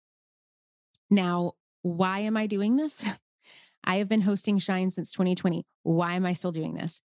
Now, 1.11 1.53
why 1.83 2.21
am 2.21 2.37
I 2.37 2.47
doing 2.47 2.77
this? 2.77 3.05
I 3.85 3.99
have 3.99 4.09
been 4.09 4.23
hosting 4.23 4.59
Shine 4.59 4.91
since 4.91 5.13
2020. 5.13 5.65
Why 5.83 6.15
am 6.15 6.27
I 6.27 6.33
still 6.33 6.53
doing 6.53 6.75
this? 6.75 7.01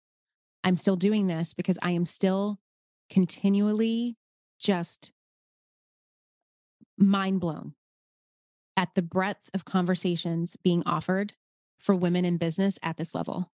I'm 0.63 0.77
still 0.77 0.95
doing 0.95 1.27
this 1.27 1.53
because 1.53 1.77
I 1.81 1.91
am 1.91 2.05
still 2.05 2.59
continually 3.09 4.17
just 4.59 5.11
mind 6.97 7.39
blown 7.39 7.73
at 8.77 8.89
the 8.95 9.01
breadth 9.01 9.49
of 9.53 9.65
conversations 9.65 10.55
being 10.63 10.83
offered 10.85 11.33
for 11.77 11.95
women 11.95 12.25
in 12.25 12.37
business 12.37 12.79
at 12.81 12.97
this 12.97 13.13
level 13.13 13.51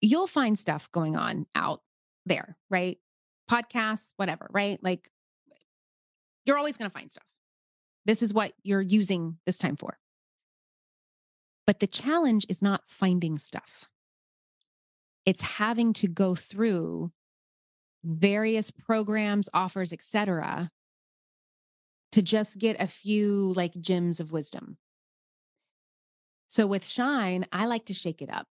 you'll 0.00 0.26
find 0.26 0.58
stuff 0.58 0.90
going 0.92 1.16
on 1.16 1.46
out 1.54 1.82
there, 2.26 2.56
right? 2.70 2.98
Podcasts, 3.50 4.12
whatever, 4.16 4.48
right? 4.50 4.78
Like 4.82 5.10
you're 6.44 6.58
always 6.58 6.76
going 6.76 6.90
to 6.90 6.94
find 6.94 7.10
stuff. 7.10 7.24
This 8.04 8.22
is 8.22 8.32
what 8.32 8.52
you're 8.62 8.80
using 8.80 9.38
this 9.44 9.58
time 9.58 9.76
for. 9.76 9.98
But 11.66 11.80
the 11.80 11.86
challenge 11.86 12.46
is 12.48 12.62
not 12.62 12.82
finding 12.86 13.36
stuff. 13.36 13.88
It's 15.26 15.42
having 15.42 15.92
to 15.94 16.08
go 16.08 16.34
through 16.34 17.12
various 18.02 18.70
programs, 18.70 19.50
offers, 19.52 19.92
etc., 19.92 20.70
to 22.12 22.22
just 22.22 22.58
get 22.58 22.80
a 22.80 22.86
few 22.86 23.52
like 23.54 23.78
gems 23.78 24.20
of 24.20 24.32
wisdom. 24.32 24.78
So 26.48 26.66
with 26.66 26.86
Shine, 26.86 27.44
I 27.52 27.66
like 27.66 27.84
to 27.86 27.92
shake 27.92 28.22
it 28.22 28.30
up. 28.32 28.46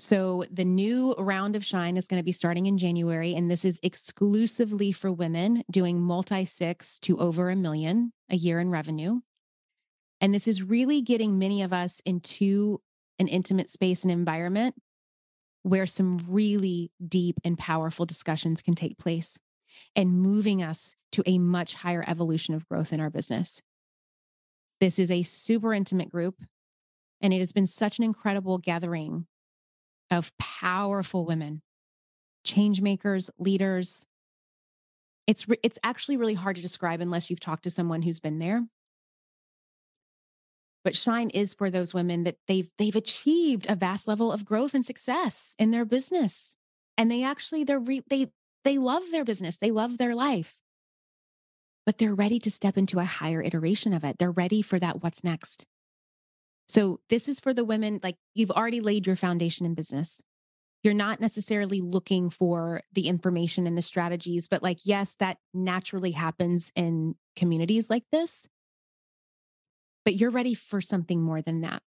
So 0.00 0.44
the 0.50 0.64
new 0.64 1.14
round 1.18 1.56
of 1.56 1.64
Shine 1.64 1.98
is 1.98 2.06
going 2.06 2.18
to 2.18 2.24
be 2.24 2.32
starting 2.32 2.64
in 2.64 2.78
January, 2.78 3.34
and 3.34 3.50
this 3.50 3.66
is 3.66 3.78
exclusively 3.82 4.92
for 4.92 5.12
women 5.12 5.62
doing 5.70 6.00
multi 6.00 6.46
six 6.46 6.98
to 7.00 7.18
over 7.18 7.50
a 7.50 7.56
million 7.56 8.14
a 8.30 8.36
year 8.36 8.60
in 8.60 8.70
revenue. 8.70 9.20
And 10.22 10.32
this 10.32 10.48
is 10.48 10.62
really 10.62 11.02
getting 11.02 11.38
many 11.38 11.60
of 11.62 11.74
us 11.74 12.00
into 12.06 12.80
an 13.18 13.28
intimate 13.28 13.68
space 13.68 14.02
and 14.02 14.10
environment 14.10 14.74
where 15.64 15.86
some 15.86 16.18
really 16.30 16.90
deep 17.06 17.38
and 17.44 17.58
powerful 17.58 18.06
discussions 18.06 18.62
can 18.62 18.74
take 18.74 18.96
place 18.96 19.36
and 19.94 20.22
moving 20.22 20.62
us 20.62 20.94
to 21.12 21.22
a 21.26 21.38
much 21.38 21.74
higher 21.74 22.02
evolution 22.06 22.54
of 22.54 22.66
growth 22.70 22.90
in 22.90 23.00
our 23.00 23.10
business. 23.10 23.60
This 24.80 24.98
is 24.98 25.10
a 25.10 25.24
super 25.24 25.74
intimate 25.74 26.08
group, 26.08 26.36
and 27.20 27.34
it 27.34 27.38
has 27.38 27.52
been 27.52 27.66
such 27.66 27.98
an 27.98 28.04
incredible 28.04 28.56
gathering 28.56 29.26
of 30.10 30.36
powerful 30.38 31.24
women, 31.24 31.62
change 32.44 32.80
makers, 32.80 33.30
leaders. 33.38 34.06
It's, 35.26 35.48
re- 35.48 35.60
it's 35.62 35.78
actually 35.84 36.16
really 36.16 36.34
hard 36.34 36.56
to 36.56 36.62
describe 36.62 37.00
unless 37.00 37.30
you've 37.30 37.40
talked 37.40 37.64
to 37.64 37.70
someone 37.70 38.02
who's 38.02 38.20
been 38.20 38.38
there. 38.38 38.62
But 40.82 40.96
shine 40.96 41.30
is 41.30 41.54
for 41.54 41.70
those 41.70 41.92
women 41.92 42.24
that 42.24 42.36
they've 42.48 42.70
they've 42.78 42.96
achieved 42.96 43.66
a 43.68 43.76
vast 43.76 44.08
level 44.08 44.32
of 44.32 44.44
growth 44.44 44.74
and 44.74 44.84
success 44.84 45.54
in 45.58 45.70
their 45.70 45.84
business. 45.84 46.56
And 46.96 47.10
they 47.10 47.22
actually 47.22 47.64
they're 47.64 47.78
re- 47.78 48.02
they 48.08 48.28
they 48.64 48.78
love 48.78 49.02
their 49.10 49.24
business, 49.24 49.58
they 49.58 49.70
love 49.70 49.98
their 49.98 50.14
life. 50.14 50.56
But 51.84 51.98
they're 51.98 52.14
ready 52.14 52.38
to 52.40 52.50
step 52.50 52.78
into 52.78 52.98
a 52.98 53.04
higher 53.04 53.42
iteration 53.42 53.92
of 53.92 54.04
it. 54.04 54.16
They're 54.18 54.30
ready 54.30 54.62
for 54.62 54.78
that 54.78 55.02
what's 55.02 55.24
next. 55.24 55.66
So 56.70 57.00
this 57.08 57.28
is 57.28 57.40
for 57.40 57.52
the 57.52 57.64
women, 57.64 57.98
like 58.00 58.16
you've 58.32 58.52
already 58.52 58.80
laid 58.80 59.04
your 59.04 59.16
foundation 59.16 59.66
in 59.66 59.74
business. 59.74 60.22
You're 60.84 60.94
not 60.94 61.20
necessarily 61.20 61.80
looking 61.80 62.30
for 62.30 62.82
the 62.92 63.08
information 63.08 63.66
and 63.66 63.76
the 63.76 63.82
strategies, 63.82 64.46
but 64.46 64.62
like, 64.62 64.86
yes, 64.86 65.16
that 65.18 65.38
naturally 65.52 66.12
happens 66.12 66.70
in 66.76 67.16
communities 67.34 67.90
like 67.90 68.04
this. 68.12 68.46
But 70.04 70.14
you're 70.14 70.30
ready 70.30 70.54
for 70.54 70.80
something 70.80 71.20
more 71.20 71.42
than 71.42 71.62
that. 71.62 71.82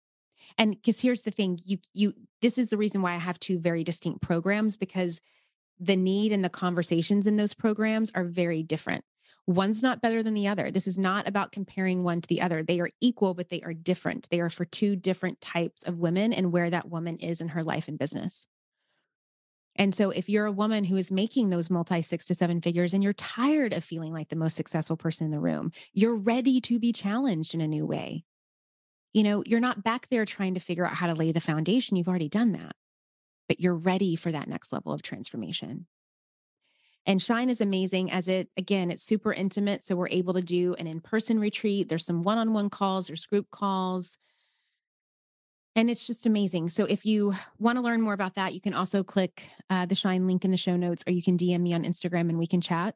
And 0.57 0.71
because 0.71 0.99
here's 0.99 1.21
the 1.21 1.31
thing, 1.31 1.59
you 1.63 1.77
you 1.93 2.13
this 2.41 2.57
is 2.57 2.69
the 2.69 2.77
reason 2.77 3.03
why 3.03 3.13
I 3.13 3.19
have 3.19 3.39
two 3.39 3.59
very 3.59 3.83
distinct 3.83 4.23
programs 4.23 4.77
because 4.77 5.21
the 5.79 5.95
need 5.95 6.31
and 6.31 6.43
the 6.43 6.49
conversations 6.49 7.27
in 7.27 7.37
those 7.37 7.53
programs 7.53 8.11
are 8.15 8.25
very 8.25 8.63
different. 8.63 9.05
One's 9.47 9.81
not 9.81 10.01
better 10.01 10.23
than 10.23 10.33
the 10.33 10.47
other. 10.47 10.71
This 10.71 10.87
is 10.87 10.97
not 10.97 11.27
about 11.27 11.51
comparing 11.51 12.03
one 12.03 12.21
to 12.21 12.27
the 12.27 12.41
other. 12.41 12.63
They 12.63 12.79
are 12.79 12.89
equal, 13.01 13.33
but 13.33 13.49
they 13.49 13.61
are 13.61 13.73
different. 13.73 14.29
They 14.29 14.39
are 14.39 14.49
for 14.49 14.65
two 14.65 14.95
different 14.95 15.41
types 15.41 15.83
of 15.83 15.99
women 15.99 16.31
and 16.31 16.51
where 16.51 16.69
that 16.69 16.89
woman 16.89 17.17
is 17.17 17.41
in 17.41 17.49
her 17.49 17.63
life 17.63 17.87
and 17.87 17.97
business. 17.97 18.47
And 19.75 19.95
so, 19.95 20.09
if 20.09 20.27
you're 20.27 20.45
a 20.45 20.51
woman 20.51 20.83
who 20.83 20.97
is 20.97 21.11
making 21.11 21.49
those 21.49 21.69
multi 21.69 22.01
six 22.01 22.25
to 22.27 22.35
seven 22.35 22.61
figures 22.61 22.93
and 22.93 23.03
you're 23.03 23.13
tired 23.13 23.73
of 23.73 23.83
feeling 23.83 24.13
like 24.13 24.29
the 24.29 24.35
most 24.35 24.55
successful 24.55 24.97
person 24.97 25.25
in 25.25 25.31
the 25.31 25.39
room, 25.39 25.71
you're 25.93 26.15
ready 26.15 26.59
to 26.61 26.77
be 26.77 26.91
challenged 26.91 27.55
in 27.55 27.61
a 27.61 27.67
new 27.67 27.85
way. 27.85 28.25
You 29.13 29.23
know, 29.23 29.43
you're 29.45 29.59
not 29.59 29.83
back 29.83 30.07
there 30.09 30.25
trying 30.25 30.53
to 30.53 30.59
figure 30.59 30.85
out 30.85 30.95
how 30.95 31.07
to 31.07 31.15
lay 31.15 31.31
the 31.31 31.41
foundation. 31.41 31.97
You've 31.97 32.07
already 32.07 32.29
done 32.29 32.51
that, 32.53 32.75
but 33.47 33.59
you're 33.59 33.75
ready 33.75 34.15
for 34.15 34.31
that 34.31 34.47
next 34.47 34.71
level 34.73 34.91
of 34.91 35.01
transformation. 35.01 35.87
And 37.05 37.21
Shine 37.21 37.49
is 37.49 37.61
amazing 37.61 38.11
as 38.11 38.27
it, 38.27 38.49
again, 38.57 38.91
it's 38.91 39.03
super 39.03 39.33
intimate. 39.33 39.83
So 39.83 39.95
we're 39.95 40.09
able 40.09 40.33
to 40.33 40.41
do 40.41 40.75
an 40.75 40.85
in 40.85 40.99
person 40.99 41.39
retreat. 41.39 41.89
There's 41.89 42.05
some 42.05 42.21
one 42.21 42.37
on 42.37 42.53
one 42.53 42.69
calls, 42.69 43.07
there's 43.07 43.25
group 43.25 43.49
calls. 43.49 44.17
And 45.75 45.89
it's 45.89 46.05
just 46.05 46.25
amazing. 46.25 46.69
So 46.69 46.83
if 46.83 47.05
you 47.05 47.33
want 47.57 47.77
to 47.77 47.83
learn 47.83 48.01
more 48.01 48.13
about 48.13 48.35
that, 48.35 48.53
you 48.53 48.59
can 48.59 48.73
also 48.73 49.03
click 49.03 49.43
uh, 49.69 49.85
the 49.85 49.95
Shine 49.95 50.27
link 50.27 50.43
in 50.43 50.51
the 50.51 50.57
show 50.57 50.75
notes, 50.75 51.03
or 51.07 51.13
you 51.13 51.23
can 51.23 51.37
DM 51.37 51.61
me 51.61 51.73
on 51.73 51.83
Instagram 51.83 52.29
and 52.29 52.37
we 52.37 52.45
can 52.45 52.59
chat. 52.59 52.93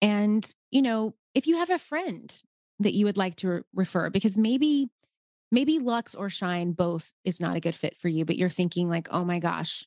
And, 0.00 0.50
you 0.70 0.82
know, 0.82 1.14
if 1.34 1.46
you 1.46 1.58
have 1.58 1.70
a 1.70 1.78
friend 1.78 2.34
that 2.80 2.94
you 2.94 3.04
would 3.04 3.18
like 3.18 3.36
to 3.36 3.48
re- 3.48 3.62
refer, 3.74 4.08
because 4.08 4.38
maybe, 4.38 4.88
maybe 5.52 5.78
LUXE 5.78 6.14
or 6.14 6.30
Shine 6.30 6.72
both 6.72 7.12
is 7.22 7.38
not 7.38 7.54
a 7.54 7.60
good 7.60 7.74
fit 7.74 7.96
for 7.98 8.08
you, 8.08 8.24
but 8.24 8.38
you're 8.38 8.50
thinking 8.50 8.88
like, 8.88 9.08
oh 9.10 9.24
my 9.24 9.38
gosh, 9.38 9.86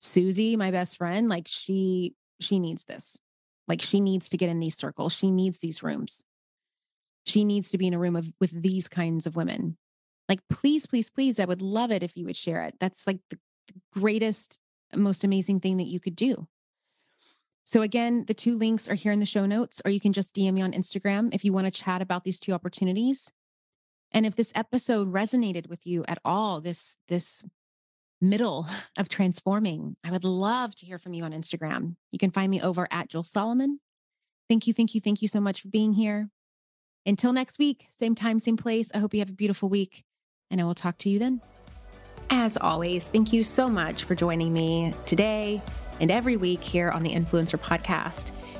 Susie, 0.00 0.54
my 0.54 0.70
best 0.70 0.98
friend, 0.98 1.28
like 1.28 1.48
she 1.48 2.14
she 2.40 2.58
needs 2.58 2.84
this. 2.84 3.18
Like 3.68 3.82
she 3.82 4.00
needs 4.00 4.28
to 4.30 4.36
get 4.36 4.48
in 4.48 4.60
these 4.60 4.76
circles. 4.76 5.14
She 5.14 5.30
needs 5.30 5.58
these 5.58 5.82
rooms. 5.82 6.24
She 7.26 7.44
needs 7.44 7.70
to 7.70 7.78
be 7.78 7.86
in 7.86 7.94
a 7.94 7.98
room 7.98 8.16
of 8.16 8.32
with 8.40 8.62
these 8.62 8.88
kinds 8.88 9.26
of 9.26 9.36
women. 9.36 9.76
Like 10.28 10.40
please, 10.48 10.86
please, 10.86 11.10
please, 11.10 11.38
I 11.38 11.44
would 11.44 11.62
love 11.62 11.90
it 11.90 12.02
if 12.02 12.16
you 12.16 12.26
would 12.26 12.36
share 12.36 12.62
it. 12.64 12.74
That's 12.80 13.06
like 13.06 13.18
the, 13.30 13.38
greatest, 13.92 14.58
most 14.94 15.22
amazing 15.22 15.60
thing 15.60 15.76
that 15.76 15.86
you 15.86 16.00
could 16.00 16.16
do. 16.16 16.48
So 17.64 17.82
again, 17.82 18.24
the 18.26 18.34
two 18.34 18.56
links 18.56 18.88
are 18.88 18.94
here 18.94 19.12
in 19.12 19.20
the 19.20 19.26
show 19.26 19.46
notes, 19.46 19.80
or 19.84 19.92
you 19.92 20.00
can 20.00 20.12
just 20.12 20.34
DM 20.34 20.54
me 20.54 20.62
on 20.62 20.72
Instagram 20.72 21.32
if 21.32 21.44
you 21.44 21.52
want 21.52 21.66
to 21.66 21.70
chat 21.70 22.02
about 22.02 22.24
these 22.24 22.40
two 22.40 22.52
opportunities. 22.52 23.30
And 24.10 24.26
if 24.26 24.34
this 24.34 24.50
episode 24.56 25.12
resonated 25.12 25.68
with 25.68 25.86
you 25.86 26.04
at 26.08 26.18
all, 26.24 26.60
this 26.60 26.96
this 27.06 27.44
middle 28.20 28.66
of 28.96 29.08
transforming, 29.08 29.96
I 30.04 30.10
would 30.10 30.24
love 30.24 30.74
to 30.76 30.86
hear 30.86 30.98
from 30.98 31.14
you 31.14 31.24
on 31.24 31.32
Instagram. 31.32 31.96
You 32.12 32.18
can 32.18 32.30
find 32.30 32.50
me 32.50 32.60
over 32.60 32.86
at 32.90 33.08
Julie 33.08 33.24
Solomon. 33.24 33.80
Thank 34.48 34.66
you, 34.66 34.74
thank 34.74 34.94
you, 34.94 35.00
thank 35.00 35.22
you 35.22 35.28
so 35.28 35.40
much 35.40 35.62
for 35.62 35.68
being 35.68 35.92
here. 35.92 36.28
Until 37.06 37.32
next 37.32 37.58
week, 37.58 37.86
same 37.98 38.14
time, 38.14 38.38
same 38.38 38.56
place. 38.56 38.90
I 38.94 38.98
hope 38.98 39.14
you 39.14 39.20
have 39.20 39.30
a 39.30 39.34
beautiful 39.34 39.68
week, 39.68 40.04
and 40.50 40.60
I 40.60 40.64
will 40.64 40.74
talk 40.74 40.98
to 40.98 41.08
you 41.08 41.18
then. 41.18 41.40
As 42.28 42.56
always, 42.56 43.08
thank 43.08 43.32
you 43.32 43.42
so 43.42 43.68
much 43.68 44.04
for 44.04 44.14
joining 44.14 44.52
me 44.52 44.94
today 45.06 45.62
and 46.00 46.10
every 46.10 46.36
week 46.36 46.62
here 46.62 46.90
on 46.90 47.02
the 47.02 47.10
Influencer 47.10 47.58
Podcast. 47.58 48.30